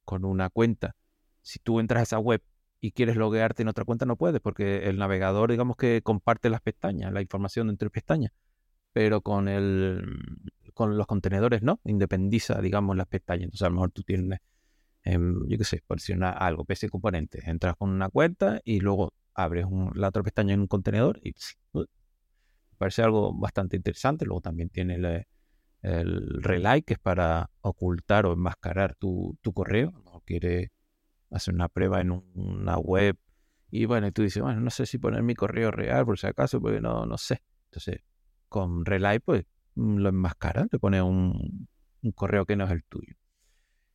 con 0.03 0.25
una 0.25 0.49
cuenta. 0.49 0.93
Si 1.41 1.59
tú 1.59 1.79
entras 1.79 2.01
a 2.01 2.03
esa 2.03 2.19
web 2.19 2.43
y 2.81 2.91
quieres 2.91 3.15
loguearte 3.15 3.61
en 3.61 3.69
otra 3.69 3.85
cuenta, 3.85 4.05
no 4.05 4.17
puedes, 4.17 4.41
porque 4.41 4.89
el 4.89 4.97
navegador, 4.97 5.49
digamos 5.49 5.77
que 5.77 6.01
comparte 6.03 6.49
las 6.49 6.59
pestañas, 6.59 7.13
la 7.13 7.21
información 7.21 7.69
entre 7.69 7.89
pestañas. 7.89 8.33
Pero 8.91 9.21
con 9.21 9.47
el 9.47 10.03
con 10.73 10.97
los 10.97 11.07
contenedores 11.07 11.63
no, 11.63 11.79
independiza, 11.85 12.59
digamos, 12.61 12.97
las 12.97 13.07
pestañas. 13.07 13.45
Entonces, 13.45 13.65
a 13.65 13.69
lo 13.69 13.75
mejor 13.75 13.91
tú 13.91 14.03
tienes 14.03 14.41
yo 15.03 15.57
qué 15.57 15.63
sé, 15.63 15.81
por 15.85 15.97
decir 15.97 16.21
algo, 16.23 16.65
PC 16.65 16.89
componentes, 16.89 17.47
entras 17.47 17.75
con 17.75 17.89
una 17.89 18.09
cuenta 18.09 18.61
y 18.63 18.79
luego 18.79 19.13
abres 19.33 19.65
la 19.95 20.09
otra 20.09 20.23
pestaña 20.23 20.53
en 20.53 20.61
un 20.61 20.67
contenedor 20.67 21.19
y 21.23 21.33
me 21.73 21.85
parece 22.77 23.01
algo 23.01 23.33
bastante 23.33 23.77
interesante. 23.77 24.25
Luego 24.25 24.41
también 24.41 24.69
tiene 24.69 24.95
el, 24.95 25.25
el 25.81 26.43
relay 26.43 26.83
que 26.83 26.93
es 26.93 26.99
para 26.99 27.49
ocultar 27.61 28.25
o 28.25 28.33
enmascarar 28.33 28.95
tu, 28.95 29.37
correo. 29.53 29.91
No 30.05 30.21
quiere 30.25 30.71
hacer 31.31 31.53
una 31.53 31.69
prueba 31.69 32.01
en 32.01 32.11
una 32.35 32.77
web 32.77 33.17
y 33.71 33.85
bueno, 33.85 34.11
tú 34.11 34.23
dices, 34.23 34.43
bueno, 34.43 34.59
no 34.59 34.69
sé 34.69 34.85
si 34.85 34.97
poner 34.97 35.23
mi 35.23 35.33
correo 35.33 35.71
real 35.71 36.05
por 36.05 36.19
si 36.19 36.27
acaso, 36.27 36.59
porque 36.59 36.81
no, 36.81 37.05
no 37.05 37.17
sé. 37.17 37.41
Entonces, 37.69 38.01
con 38.49 38.85
relay 38.85 39.19
pues 39.19 39.45
lo 39.75 40.09
enmascara, 40.09 40.67
le 40.69 40.77
pone 40.79 41.01
un 41.01 41.65
correo 42.15 42.45
que 42.45 42.57
no 42.57 42.65
es 42.65 42.71
el 42.71 42.83
tuyo 42.83 43.15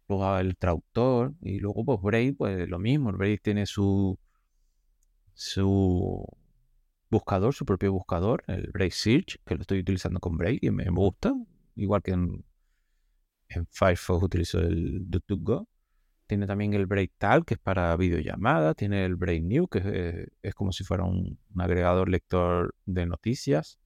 luego 0.08 0.38
el 0.38 0.56
traductor 0.56 1.34
y 1.42 1.58
luego 1.58 1.84
pues 1.84 2.00
Brave, 2.02 2.34
pues 2.34 2.68
lo 2.68 2.78
mismo, 2.78 3.12
Brave 3.12 3.38
tiene 3.38 3.66
su 3.66 4.18
su 5.34 6.26
buscador, 7.10 7.54
su 7.54 7.64
propio 7.64 7.92
buscador, 7.92 8.42
el 8.46 8.70
Brave 8.72 8.90
Search, 8.90 9.38
que 9.44 9.54
lo 9.54 9.60
estoy 9.60 9.80
utilizando 9.80 10.18
con 10.20 10.36
Brave 10.36 10.58
y 10.62 10.70
me, 10.70 10.84
gusta, 10.90 11.34
igual 11.76 12.02
que 12.02 12.12
en, 12.12 12.44
Firefox 13.70 14.24
utilizo 14.24 14.58
el 14.58 15.08
DuckDuckGo. 15.08 15.68
Tiene 16.26 16.46
también 16.46 16.74
el 16.74 16.86
Brave 16.86 17.12
Tal, 17.18 17.44
que 17.44 17.54
es 17.54 17.60
para 17.60 17.96
videollamadas, 17.96 18.74
tiene 18.74 19.04
el 19.04 19.14
Brave 19.14 19.42
New, 19.42 19.68
que 19.68 20.26
es, 20.42 20.54
como 20.54 20.72
si 20.72 20.82
fuera 20.82 21.04
un, 21.04 21.38
agregador 21.56 22.08
lector 22.08 22.74
de 22.86 23.06
noticias. 23.06 23.78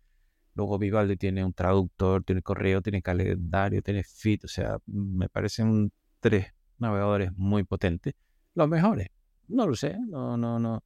Luego 0.55 0.79
Vivaldi 0.79 1.17
tiene 1.17 1.45
un 1.45 1.53
traductor, 1.53 2.25
tiene 2.25 2.43
correo, 2.43 2.81
tiene 2.81 3.03
calendario, 3.03 3.83
tiene 3.83 4.03
feed, 4.05 4.45
o 4.45 4.49
sea, 4.49 4.79
me 4.87 5.29
parece 5.29 5.63
un 5.63 5.93
tres 6.21 6.53
navegadores 6.79 7.33
muy 7.37 7.65
potentes. 7.65 8.15
Los 8.55 8.69
mejores, 8.69 9.09
no 9.49 9.67
lo 9.67 9.75
sé, 9.75 9.99
no, 10.09 10.37
no, 10.37 10.59
no, 10.59 10.83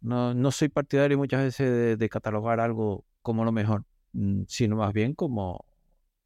no, 0.00 0.34
no 0.34 0.50
soy 0.50 0.68
partidario 0.68 1.18
muchas 1.18 1.42
veces 1.42 1.98
de, 1.98 2.08
catalogar 2.08 2.60
algo 2.60 3.04
como 3.22 3.44
lo 3.44 3.52
mejor, 3.52 3.84
mm, 4.12 4.42
sino 4.46 4.76
más 4.76 4.92
bien 4.92 5.14
como 5.14 5.64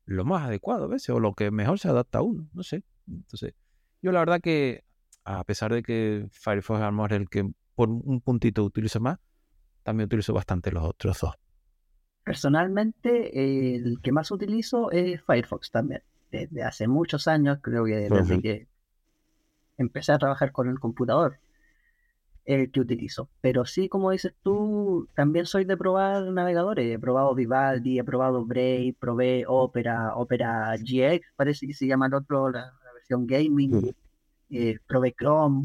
lo 0.06 0.24
más 0.24 0.44
adecuado 0.44 0.84
a 0.84 0.88
veces, 0.88 1.10
o 1.10 1.20
lo 1.20 1.34
que 1.34 1.50
mejor 1.50 1.78
se 1.78 1.88
adapta 1.88 2.18
a 2.18 2.22
uno, 2.22 2.48
no 2.52 2.62
sé. 2.62 2.82
Entonces, 3.08 3.54
yo 4.02 4.12
la 4.12 4.20
verdad 4.20 4.40
que, 4.40 4.84
a 5.24 5.44
pesar 5.44 5.72
de 5.72 5.82
que 5.82 6.26
Firefox 6.30 6.80
es 6.80 7.16
el 7.16 7.28
que 7.28 7.50
por 7.74 7.88
un 7.88 8.20
puntito 8.20 8.62
utilizo 8.64 9.00
más, 9.00 9.18
también 9.82 10.06
utilizo 10.06 10.32
bastante 10.32 10.70
los 10.70 10.84
otros 10.84 11.20
dos. 11.20 11.34
Personalmente, 12.22 13.74
el 13.74 14.00
que 14.02 14.12
más 14.12 14.30
utilizo 14.30 14.90
es 14.90 15.22
Firefox 15.24 15.70
también 15.70 16.02
desde 16.34 16.64
hace 16.64 16.88
muchos 16.88 17.28
años, 17.28 17.58
creo 17.62 17.84
que 17.84 18.08
desde 18.10 18.42
que 18.42 18.66
empecé 19.78 20.12
a 20.12 20.18
trabajar 20.18 20.52
con 20.52 20.68
el 20.68 20.80
computador, 20.80 21.38
el 22.44 22.70
que 22.70 22.80
utilizo. 22.80 23.30
Pero 23.40 23.64
sí, 23.64 23.88
como 23.88 24.10
dices 24.10 24.34
tú, 24.42 25.08
también 25.14 25.46
soy 25.46 25.64
de 25.64 25.76
probar 25.76 26.24
navegadores. 26.24 26.94
He 26.94 26.98
probado 26.98 27.34
Vivaldi, 27.34 27.98
he 27.98 28.04
probado 28.04 28.44
Brave, 28.44 28.96
probé 28.98 29.44
Opera, 29.46 30.14
Opera 30.16 30.76
GX, 30.76 31.24
parece 31.36 31.66
que 31.66 31.74
se 31.74 31.86
llama 31.86 32.06
el 32.06 32.14
otro, 32.14 32.50
la, 32.50 32.72
versión 32.94 33.26
gaming. 33.26 33.94
Eh, 34.50 34.78
probé 34.86 35.14
Chrome. 35.14 35.62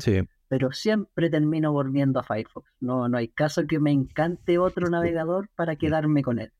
Pero 0.47 0.71
siempre 0.71 1.29
termino 1.29 1.71
volviendo 1.71 2.19
a 2.19 2.23
Firefox. 2.23 2.71
No, 2.79 3.07
no 3.07 3.17
hay 3.17 3.27
caso 3.27 3.67
que 3.67 3.79
me 3.79 3.91
encante 3.91 4.57
otro 4.57 4.89
navegador 4.89 5.49
para 5.55 5.75
quedarme 5.75 6.23
con 6.23 6.39
él. 6.39 6.51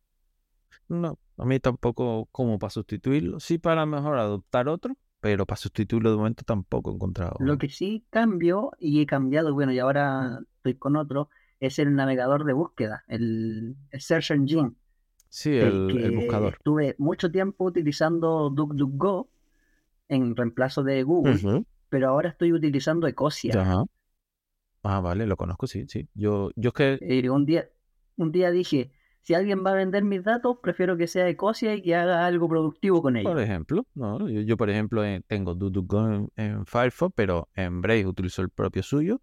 No, 0.88 1.18
a 1.40 1.46
mí 1.46 1.60
tampoco 1.60 2.28
como 2.32 2.60
para 2.60 2.70
sustituirlo. 2.70 3.40
Sí 3.40 3.58
para 3.58 3.86
mejor 3.86 4.18
adoptar 4.18 4.68
otro, 4.68 4.96
pero 5.22 5.46
para 5.46 5.58
sustituirlo 5.58 6.12
de 6.12 6.18
momento 6.18 6.44
tampoco 6.44 6.92
he 6.92 6.96
encontrado. 6.96 7.38
Lo 7.40 7.58
que 7.58 7.70
sí 7.70 8.06
cambio 8.10 8.72
y 8.78 9.02
he 9.02 9.06
cambiado, 9.06 9.54
bueno, 9.54 9.72
y 9.72 9.80
ahora 9.80 10.40
estoy 10.58 10.76
con 10.76 10.98
otro, 10.98 11.30
es 11.60 11.80
el 11.80 11.96
navegador 11.96 12.46
de 12.46 12.54
búsqueda, 12.54 13.04
el, 13.08 13.78
Search 13.98 14.32
Engine. 14.32 14.74
Sí, 15.30 15.56
el, 15.56 16.12
buscador. 16.16 16.56
Estuve 16.56 16.96
mucho 16.98 17.32
tiempo 17.32 17.66
utilizando 17.66 18.50
DuckDuckGo 18.50 19.30
en 20.10 20.36
reemplazo 20.36 20.84
de 20.84 21.04
Google, 21.04 21.66
pero 21.90 22.10
ahora 22.10 22.30
estoy 22.30 22.52
utilizando 22.52 23.08
Ecosia. 23.08 23.62
Ajá. 23.62 23.86
Ah, 24.84 25.02
vale, 25.02 25.26
lo 25.26 25.38
conozco, 25.38 25.68
sí, 25.68 25.86
sí. 25.88 26.08
Yo, 26.14 26.52
yo 26.56 26.70
es 26.70 27.00
que... 27.00 27.30
Un 27.30 27.46
día, 27.46 27.70
un 28.16 28.32
día 28.32 28.50
dije, 28.50 28.92
si 29.22 29.34
alguien 29.34 29.64
va 29.66 29.72
a 29.72 29.76
vender 29.76 30.04
mis 30.04 30.24
datos, 30.24 30.58
prefiero 30.62 30.98
que 30.98 31.08
sea 31.08 31.28
Ecosia 31.30 31.76
y 31.76 31.82
que 31.82 31.96
haga 31.96 32.26
algo 32.26 32.48
productivo 32.48 33.02
con 33.02 33.18
ellos. 33.18 33.32
Por 33.32 33.42
ejemplo, 33.42 33.86
no, 33.94 34.28
yo, 34.30 34.58
por 34.58 34.70
ejemplo 34.70 35.04
eh, 35.04 35.22
tengo 35.28 35.54
DuduGo 35.54 36.30
en, 36.36 36.66
Firefox, 36.66 37.14
pero 37.16 37.50
en 37.54 37.82
Brave 37.82 38.08
utilizo 38.08 38.42
el 38.42 38.50
propio 38.50 38.84
suyo 38.84 39.22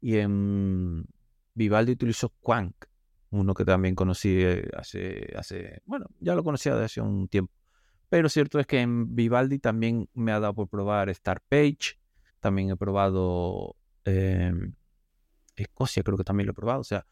y 0.00 0.16
en 0.16 1.06
Vivaldi 1.54 1.92
utilizo 1.92 2.32
Quank, 2.40 2.74
uno 3.30 3.54
que 3.54 3.64
también 3.64 3.94
conocí 3.94 4.42
eh, 4.42 4.68
hace, 4.76 5.32
hace, 5.36 5.82
bueno, 5.84 6.06
ya 6.18 6.34
lo 6.34 6.44
conocía 6.44 6.72
desde 6.72 6.84
hace 6.86 7.00
un 7.00 7.28
tiempo. 7.28 7.52
Pero 8.08 8.28
cierto 8.28 8.58
es 8.58 8.66
que 8.66 8.80
en 8.80 9.14
Vivaldi 9.14 9.60
también 9.60 10.08
me 10.14 10.32
ha 10.32 10.40
dado 10.40 10.54
por 10.54 10.68
probar 10.68 11.14
Startpage, 11.14 11.98
también 12.40 12.70
he 12.70 12.76
probado 12.76 13.76
eh, 14.04 14.52
Escocia, 15.54 16.02
creo 16.02 16.18
que 16.18 16.24
también 16.24 16.46
lo 16.46 16.52
he 16.52 16.54
probado, 16.54 16.80
o 16.80 16.84
sea, 16.84 17.06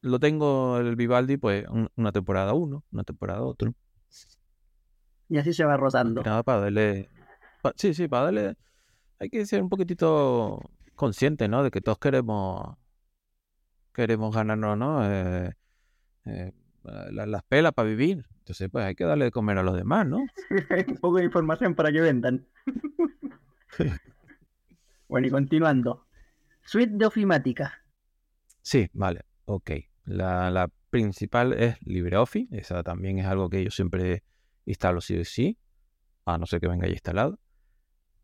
lo 0.00 0.18
tengo 0.18 0.78
el 0.78 0.96
Vivaldi, 0.96 1.36
pues 1.36 1.66
una 1.96 2.12
temporada 2.12 2.54
uno, 2.54 2.84
una 2.92 3.04
temporada 3.04 3.42
otro. 3.42 3.74
Y 5.28 5.38
así 5.38 5.52
se 5.52 5.64
va 5.64 5.76
rotando. 5.76 6.22
Nada, 6.22 6.42
para 6.42 6.60
darle. 6.60 7.08
sí, 7.76 7.94
sí, 7.94 8.08
para 8.08 8.24
darle. 8.24 8.56
Hay 9.18 9.28
que 9.28 9.44
ser 9.46 9.62
un 9.62 9.68
poquitito 9.68 10.60
consciente, 10.94 11.48
¿no? 11.48 11.62
De 11.62 11.70
que 11.70 11.80
todos 11.80 11.98
queremos 11.98 12.76
queremos 13.92 14.34
ganarnos, 14.34 14.78
¿no? 14.78 15.04
Eh, 15.04 15.52
eh, 16.24 16.52
las 17.10 17.42
pelas 17.42 17.72
para 17.72 17.88
vivir. 17.88 18.24
Entonces, 18.38 18.68
pues 18.70 18.84
hay 18.84 18.94
que 18.94 19.04
darle 19.04 19.26
de 19.26 19.30
comer 19.30 19.58
a 19.58 19.62
los 19.62 19.76
demás, 19.76 20.06
¿no? 20.06 20.18
Un 20.88 20.96
poco 21.00 21.18
de 21.18 21.24
información 21.24 21.74
para 21.74 21.90
que 21.90 22.00
vendan. 22.00 22.46
bueno, 25.08 25.26
y 25.26 25.30
continuando. 25.30 26.06
Suite 26.64 26.92
de 26.94 27.06
ofimática. 27.06 27.82
Sí, 28.62 28.88
vale, 28.92 29.22
ok. 29.48 29.70
La, 30.04 30.70
principal 30.90 31.52
es 31.52 31.76
LibreOffice. 31.82 32.48
Esa 32.56 32.82
también 32.82 33.18
es 33.18 33.26
algo 33.26 33.50
que 33.50 33.62
yo 33.62 33.70
siempre 33.70 34.22
instalo 34.64 35.02
sí 35.02 35.18
o 35.18 35.24
sí, 35.24 35.58
a 36.24 36.38
no 36.38 36.46
ser 36.46 36.60
que 36.60 36.68
venga 36.68 36.86
ya 36.86 36.92
instalado. 36.92 37.38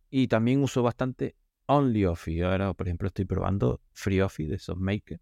Y 0.08 0.28
también 0.28 0.62
uso 0.62 0.82
bastante 0.82 1.37
OnlyOffice. 1.66 2.44
Ahora, 2.44 2.72
por 2.72 2.87
ejemplo, 2.87 3.08
estoy 3.08 3.26
probando 3.26 3.80
FreeOffice 3.92 4.50
de 4.50 4.58
SoftMaker. 4.58 5.20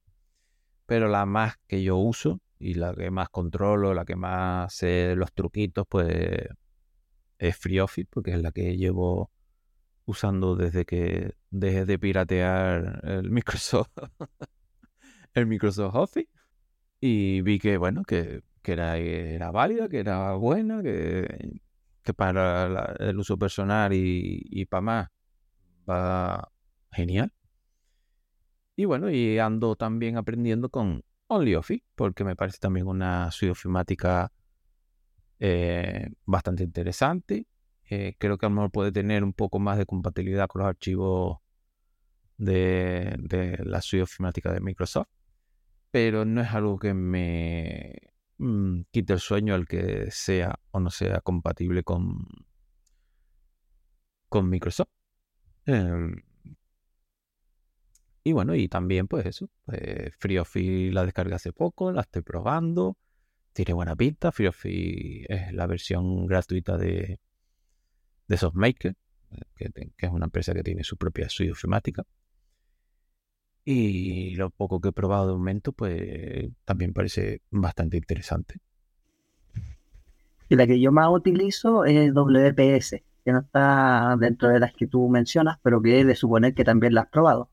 Pero 0.87 1.09
la 1.09 1.27
más 1.27 1.57
que 1.67 1.83
yo 1.83 1.97
uso 1.97 2.41
y 2.59 2.75
la 2.75 2.95
que 2.95 3.11
más 3.11 3.29
controlo, 3.29 3.95
la 3.95 4.05
que 4.05 4.15
más 4.15 4.73
sé 4.75 5.15
los 5.17 5.33
truquitos, 5.33 5.85
pues 5.88 6.47
es 7.38 7.57
FreeOffice, 7.57 8.09
porque 8.11 8.33
es 8.33 8.43
la 8.43 8.53
que 8.53 8.77
llevo 8.77 9.33
usando 10.05 10.55
desde 10.55 10.85
que 10.85 11.35
dejé 11.51 11.87
de 11.87 11.99
piratear 11.99 13.01
el 13.05 13.31
Microsoft, 13.31 13.91
el 15.35 15.47
Microsoft 15.47 15.95
Office. 15.95 16.31
Y 17.01 17.40
vi 17.42 17.59
que, 17.59 17.77
bueno, 17.79 18.03
que, 18.05 18.42
era, 18.64 18.97
era 18.97 19.51
válida, 19.51 19.88
que 19.88 19.99
era 19.99 20.35
buena, 20.35 20.83
que, 20.83 21.61
que 22.03 22.14
para 22.14 22.95
el 22.99 23.18
uso 23.18 23.37
personal 23.38 23.92
y, 23.92 24.42
y 24.51 24.66
para 24.66 24.81
más 24.81 25.09
va 25.88 26.49
genial. 26.92 27.33
Y 28.77 28.85
bueno, 28.85 29.11
y 29.11 29.38
ando 29.38 29.77
también 29.77 30.16
aprendiendo 30.16 30.68
con 30.71 31.05
OnlyOffice, 31.27 31.85
porque 31.95 32.25
me 32.25 32.37
parece 32.37 32.59
también 32.59 32.87
una 32.87 33.31
suite 33.31 33.53
ofimática 33.53 34.33
eh, 35.38 36.09
bastante 36.25 36.62
interesante. 36.62 37.47
Eh, 37.90 38.14
creo 38.18 38.38
que 38.38 38.47
a 38.47 38.49
lo 38.49 38.55
mejor 38.55 38.71
puede 38.71 38.92
tener 38.92 39.25
un 39.25 39.33
poco 39.33 39.59
más 39.59 39.77
de 39.79 39.87
compatibilidad 39.87 40.47
con 40.49 40.61
los 40.61 40.68
archivos 40.68 41.38
de, 42.38 43.16
la 43.64 43.81
suite 43.83 44.05
ofimática 44.05 44.53
de 44.53 44.61
Microsoft, 44.61 45.09
pero 45.93 46.25
no 46.25 46.41
es 46.41 46.51
algo 46.53 46.79
que 46.79 46.95
me 46.95 47.95
mm, 48.39 48.83
quite 48.91 49.13
el 49.13 49.21
sueño 49.21 49.55
al 49.55 49.69
que 49.69 50.11
sea 50.11 50.59
o 50.73 50.81
no 50.81 50.91
sea 50.91 51.21
compatible 51.21 51.85
con, 51.85 52.27
con 54.29 54.49
Microsoft. 54.49 54.89
Y 58.25 58.33
bueno, 58.33 58.55
y 58.55 58.69
también 58.69 59.07
pues 59.09 59.27
eso, 59.27 59.51
pues 59.65 60.15
FreeOffice 60.19 60.93
la 60.93 61.05
descargué 61.05 61.35
hace 61.35 61.53
poco, 61.53 61.93
la 61.93 62.03
estoy 62.03 62.23
probando, 62.23 62.97
tiene 63.53 63.75
buena 63.75 63.97
pinta, 63.97 64.33
FreeOffice 64.33 65.27
es 65.29 65.53
la 65.53 65.67
versión 65.67 66.27
gratuita 66.27 66.79
de, 66.79 67.21
de 68.29 68.37
SoftMaker, 68.37 68.97
que, 69.57 69.71
que, 69.71 70.07
es 70.07 70.11
una 70.13 70.27
empresa 70.27 70.55
que 70.55 70.63
tiene 70.63 70.85
su 70.85 70.97
propia 70.97 71.29
suite 71.29 71.53
ofimática. 71.53 72.05
Y 73.64 74.35
lo 74.35 74.51
poco 74.51 74.81
que 74.81 74.88
he 74.88 74.92
probado 74.92 75.29
de 75.29 75.35
momento, 75.35 75.72
pues 75.72 76.51
también 76.64 76.92
parece 76.92 77.42
bastante 77.51 77.96
interesante. 77.96 78.57
Y 80.48 80.57
la 80.57 80.66
que 80.66 80.81
yo 80.81 80.92
más 80.92 81.09
utilizo 81.11 81.85
es 81.85 82.12
WPS, 82.12 83.03
que 83.25 83.33
no 83.33 83.40
está 83.40 84.16
dentro 84.18 84.48
de 84.48 84.61
las 84.61 84.72
que 84.75 84.87
tú 84.87 85.09
mencionas, 85.09 85.59
pero 85.62 85.81
que 85.81 86.01
es 86.01 86.07
de 86.07 86.14
suponer 86.16 86.55
que 86.55 86.64
también 86.64 86.94
la 86.94 87.03
has 87.03 87.09
probado. 87.09 87.48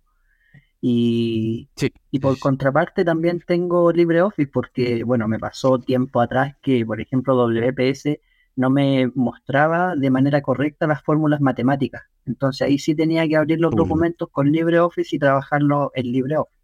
Y, 0.81 1.69
y 2.11 2.19
por 2.19 2.39
contraparte 2.39 3.03
también 3.05 3.41
tengo 3.45 3.91
LibreOffice 3.91 4.49
porque, 4.51 5.03
bueno, 5.03 5.27
me 5.27 5.39
pasó 5.39 5.79
tiempo 5.79 6.21
atrás 6.21 6.55
que, 6.61 6.85
por 6.85 7.01
ejemplo, 7.01 7.35
WPS 7.35 8.19
no 8.59 8.69
me 8.69 9.09
mostraba 9.15 9.95
de 9.95 10.11
manera 10.11 10.41
correcta 10.41 10.85
las 10.85 11.01
fórmulas 11.01 11.39
matemáticas. 11.39 12.03
Entonces 12.25 12.67
ahí 12.67 12.77
sí 12.77 12.93
tenía 12.93 13.25
que 13.25 13.37
abrir 13.37 13.57
los 13.61 13.73
documentos 13.73 14.27
con 14.29 14.51
LibreOffice 14.51 15.15
y 15.15 15.19
trabajarlo 15.19 15.91
en 15.95 16.07
LibreOffice. 16.07 16.59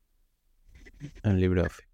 En 1.23 1.39
LibreOffice. 1.39 1.87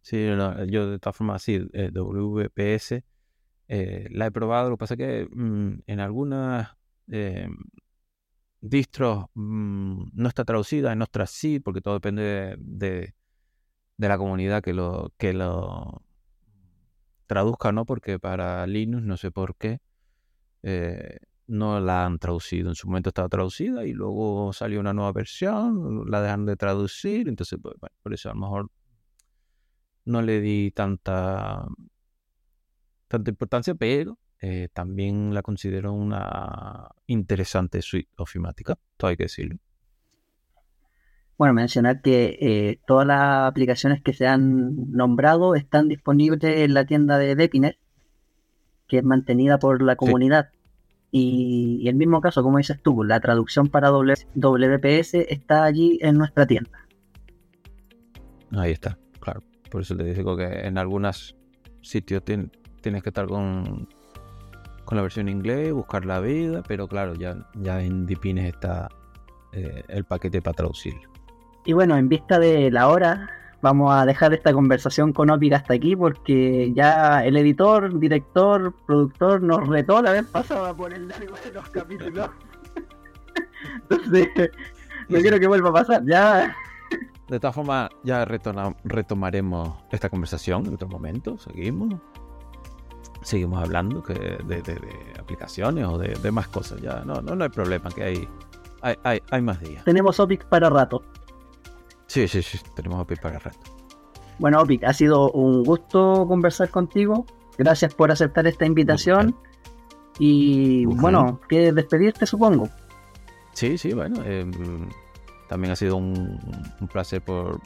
Sí, 0.00 0.24
yo 0.68 0.90
de 0.90 0.98
todas 1.00 1.16
formas, 1.16 1.42
sí, 1.42 1.68
eh, 1.72 1.90
WPS 1.92 3.02
eh, 3.66 4.06
la 4.12 4.26
he 4.26 4.30
probado. 4.30 4.70
Lo 4.70 4.76
que 4.76 4.80
pasa 4.80 4.94
es 4.94 4.98
que 4.98 5.28
mm, 5.28 5.80
en 5.88 6.00
algunas 6.00 6.76
eh, 7.10 7.48
distros 8.60 9.24
mm, 9.34 10.04
no 10.12 10.28
está 10.28 10.44
traducida, 10.44 10.92
en 10.92 11.02
otras 11.02 11.30
sí, 11.30 11.58
porque 11.58 11.80
todo 11.80 11.94
depende 11.94 12.54
de, 12.60 13.12
la 13.98 14.18
comunidad 14.18 14.62
que 14.62 14.72
lo, 14.72 15.12
que 15.18 15.32
lo 15.32 16.05
traduzca, 17.26 17.72
¿no? 17.72 17.84
Porque 17.84 18.18
para 18.18 18.66
Linux, 18.66 19.04
no 19.04 19.16
sé 19.16 19.30
por 19.30 19.56
qué, 19.56 19.80
eh, 20.62 21.18
no 21.46 21.80
la 21.80 22.06
han 22.06 22.18
traducido. 22.18 22.68
En 22.70 22.74
su 22.74 22.88
momento 22.88 23.10
estaba 23.10 23.28
traducida 23.28 23.84
y 23.86 23.92
luego 23.92 24.52
salió 24.52 24.80
una 24.80 24.92
nueva 24.92 25.12
versión, 25.12 26.10
la 26.10 26.20
dejan 26.22 26.46
de 26.46 26.56
traducir, 26.56 27.28
entonces, 27.28 27.58
pues, 27.62 27.76
bueno, 27.80 27.94
por 28.02 28.14
eso 28.14 28.30
a 28.30 28.34
lo 28.34 28.40
mejor 28.40 28.70
no 30.04 30.22
le 30.22 30.40
di 30.40 30.70
tanta, 30.70 31.66
tanta 33.08 33.30
importancia, 33.30 33.74
pero 33.74 34.18
eh, 34.40 34.68
también 34.72 35.34
la 35.34 35.42
considero 35.42 35.92
una 35.92 36.88
interesante 37.06 37.82
suite 37.82 38.10
ofimática, 38.16 38.78
todo 38.96 39.10
hay 39.10 39.16
que 39.16 39.24
decirlo. 39.24 39.58
Bueno, 41.38 41.52
mencionar 41.52 42.00
que 42.00 42.38
eh, 42.40 42.80
todas 42.86 43.06
las 43.06 43.46
aplicaciones 43.46 44.02
que 44.02 44.14
se 44.14 44.26
han 44.26 44.90
nombrado 44.90 45.54
están 45.54 45.88
disponibles 45.88 46.42
en 46.42 46.72
la 46.72 46.86
tienda 46.86 47.18
de 47.18 47.34
Depinet, 47.34 47.78
que 48.88 48.98
es 48.98 49.04
mantenida 49.04 49.58
por 49.58 49.82
la 49.82 49.96
comunidad. 49.96 50.50
Y, 51.10 51.78
y, 51.82 51.88
el 51.88 51.94
mismo 51.94 52.20
caso, 52.20 52.42
como 52.42 52.58
dices 52.58 52.80
tú, 52.82 53.04
la 53.04 53.20
traducción 53.20 53.68
para 53.68 53.90
WPS 53.90 55.14
está 55.14 55.64
allí 55.64 55.98
en 56.00 56.18
nuestra 56.18 56.46
tienda. 56.46 56.86
Ahí 58.52 58.72
está, 58.72 58.98
claro. 59.20 59.42
Por 59.70 59.82
eso 59.82 59.94
le 59.94 60.14
digo 60.14 60.36
que 60.36 60.44
en 60.44 60.78
algunos 60.78 61.36
sitios 61.82 62.24
tienes 62.24 63.02
que 63.02 63.08
estar 63.10 63.26
con, 63.26 63.88
con 64.84 64.96
la 64.96 65.02
versión 65.02 65.28
inglés, 65.28 65.72
buscar 65.72 66.04
la 66.06 66.20
vida, 66.20 66.62
pero 66.66 66.88
claro, 66.88 67.14
ya, 67.14 67.46
ya 67.54 67.82
en 67.82 68.06
Dipines 68.06 68.54
está 68.54 68.88
eh, 69.52 69.82
el 69.88 70.04
paquete 70.04 70.40
para 70.40 70.54
traducirlo. 70.54 71.15
Y 71.66 71.72
bueno, 71.72 71.96
en 71.96 72.08
vista 72.08 72.38
de 72.38 72.70
la 72.70 72.88
hora, 72.88 73.28
vamos 73.60 73.92
a 73.92 74.06
dejar 74.06 74.32
esta 74.32 74.52
conversación 74.52 75.12
con 75.12 75.30
Opic 75.30 75.52
hasta 75.52 75.74
aquí 75.74 75.96
porque 75.96 76.72
ya 76.72 77.24
el 77.24 77.36
editor, 77.36 77.98
director, 77.98 78.72
productor 78.86 79.42
nos 79.42 79.66
retó 79.66 80.00
la 80.00 80.12
vez 80.12 80.24
pasada 80.26 80.72
por 80.74 80.94
el 80.94 81.08
largo 81.08 81.34
de 81.44 81.52
los 81.52 81.68
capítulos. 81.70 82.30
Entonces, 83.90 84.28
no 85.08 85.18
quiero 85.18 85.40
que 85.40 85.48
vuelva 85.48 85.70
a 85.70 85.72
pasar, 85.72 86.04
ya. 86.06 86.54
De 87.28 87.40
todas 87.40 87.56
formas, 87.56 87.90
ya 88.04 88.24
retomaremos 88.24 89.74
esta 89.90 90.08
conversación 90.08 90.66
en 90.66 90.74
otro 90.74 90.86
momento, 90.86 91.36
seguimos 91.36 91.96
seguimos 93.22 93.60
hablando 93.60 94.04
que 94.04 94.14
de, 94.14 94.62
aplicaciones 95.18 95.84
o 95.84 95.98
de, 95.98 96.30
más 96.30 96.46
cosas. 96.46 96.80
Ya 96.80 97.02
no, 97.04 97.20
no, 97.22 97.34
no 97.34 97.42
hay 97.42 97.50
problema, 97.50 97.90
que 97.90 98.04
hay, 98.04 98.28
hay, 99.02 99.20
hay, 99.28 99.42
más 99.42 99.58
días. 99.58 99.82
Tenemos 99.84 100.20
Opic 100.20 100.44
para 100.44 100.70
rato. 100.70 101.02
Sí, 102.06 102.28
sí, 102.28 102.42
sí, 102.42 102.58
tenemos 102.74 103.00
Opic 103.00 103.20
para 103.20 103.38
rato. 103.38 103.58
Bueno, 104.38 104.60
Opic, 104.60 104.84
ha 104.84 104.92
sido 104.92 105.30
un 105.32 105.64
gusto 105.64 106.26
conversar 106.28 106.70
contigo. 106.70 107.26
Gracias 107.58 107.94
por 107.94 108.10
aceptar 108.10 108.46
esta 108.46 108.66
invitación. 108.66 109.36
Y 110.18 110.84
bueno, 110.86 111.40
¿quieres 111.48 111.74
despedirte, 111.74 112.26
supongo? 112.26 112.68
Sí, 113.52 113.78
sí, 113.78 113.92
bueno. 113.92 114.22
Em, 114.24 114.88
también 115.48 115.72
ha 115.72 115.76
sido 115.76 115.96
un, 115.96 116.38
placer 116.92 117.22
por 117.22 117.60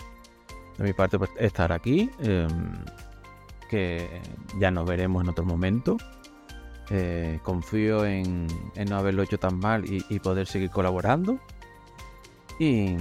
de 0.79 0.85
mi 0.85 0.93
parte 0.93 1.19
estar 1.39 1.73
aquí. 1.73 2.11
Em, 2.21 2.49
que 3.69 4.21
ya 4.59 4.71
nos 4.71 4.87
veremos 4.87 5.23
en 5.23 5.29
otro 5.29 5.45
momento. 5.45 5.97
Eh, 6.91 7.39
confío 7.45 8.05
en, 8.05 8.49
no 8.89 8.97
haberlo 8.97 9.23
hecho 9.23 9.39
tan 9.39 9.61
mal 9.61 9.85
y, 9.87 10.19
poder 10.19 10.49
seguir 10.49 10.71
colaborando. 10.71 11.39
Y, 12.59 12.97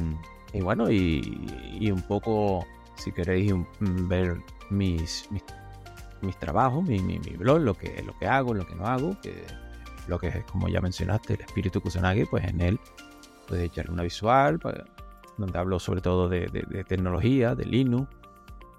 bueno, 0.61 0.89
y, 0.89 1.91
un 1.91 2.01
poco, 2.01 2.65
si 2.95 3.11
queréis 3.11 3.53
ver 3.79 4.37
mis, 4.69 5.29
mis, 6.21 6.37
trabajos, 6.39 6.83
mi, 6.83 7.19
blog, 7.37 7.59
lo 7.59 7.73
que, 7.73 8.01
lo 8.03 8.17
que 8.17 8.27
hago, 8.27 8.53
lo 8.53 8.65
que 8.65 8.75
no 8.75 8.85
hago, 8.85 9.15
lo 10.07 10.19
que 10.19 10.27
es, 10.27 10.43
como 10.45 10.67
ya 10.67 10.81
mencionaste, 10.81 11.35
el 11.35 11.41
espíritu 11.41 11.81
Kusanagi, 11.81 12.25
pues 12.25 12.45
en 12.45 12.61
él 12.61 12.79
puedes 13.47 13.65
echarle 13.65 13.91
una 13.91 14.03
visual, 14.03 14.59
donde 15.37 15.57
hablo 15.57 15.79
sobre 15.79 16.01
todo 16.01 16.29
de, 16.29 16.47
de 16.47 16.83
tecnología, 16.83 17.55
de 17.55 17.65
Linux, 17.65 18.07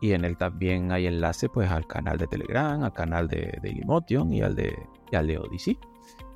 y 0.00 0.12
en 0.12 0.24
él 0.24 0.36
también 0.36 0.92
hay 0.92 1.06
enlace 1.06 1.48
pues 1.48 1.70
al 1.70 1.86
canal 1.86 2.16
de 2.16 2.26
Telegram, 2.26 2.82
al 2.82 2.92
canal 2.92 3.28
de, 3.28 3.58
de 3.62 3.70
y 3.70 4.40
al 4.40 4.56
de, 4.56 4.86
y 5.12 5.16
al 5.16 5.26
de 5.26 5.38
Odyssey. 5.38 5.78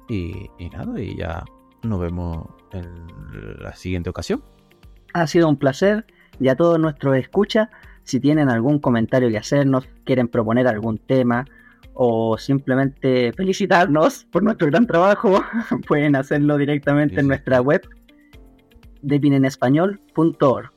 Y, 0.09 0.51
nada, 0.71 1.01
y 1.01 1.17
ya 1.17 1.45
nos 1.83 1.99
vemos 1.99 2.47
en 2.73 3.07
la 3.63 3.75
siguiente 3.75 4.11
ocasión. 4.11 4.43
Ha 5.15 5.27
sido 5.27 5.49
un 5.49 5.57
placer 5.57 6.05
Y 6.39 6.49
a 6.49 6.57
todos 6.57 6.79
nuestros 6.79 7.17
escuchas, 7.17 7.69
si 8.03 8.21
tienen 8.21 8.51
algún 8.51 8.79
comentario 8.79 9.31
que 9.31 9.39
hacernos, 9.39 9.89
quieren 10.05 10.29
proponer 10.29 10.67
algún 10.69 10.99
tema 10.99 11.47
o 11.95 12.37
simplemente 12.37 13.33
felicitarnos 13.33 14.25
por 14.27 14.43
nuestro 14.43 14.67
gran 14.67 14.87
trabajo, 14.87 15.43
pueden 15.89 16.17
hacerlo 16.17 16.59
directamente 16.59 17.21
en 17.21 17.29
nuestra 17.29 17.61
web 17.61 17.89
depinenespañol.org. 19.03 20.71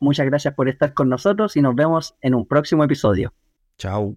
Muchas 0.00 0.26
gracias 0.26 0.54
por 0.54 0.68
estar 0.68 0.92
con 0.94 1.08
nosotros 1.08 1.56
y 1.56 1.62
nos 1.62 1.74
vemos 1.74 2.14
en 2.20 2.34
un 2.34 2.46
próximo 2.46 2.84
episodio. 2.84 3.32
Chao. 3.78 4.16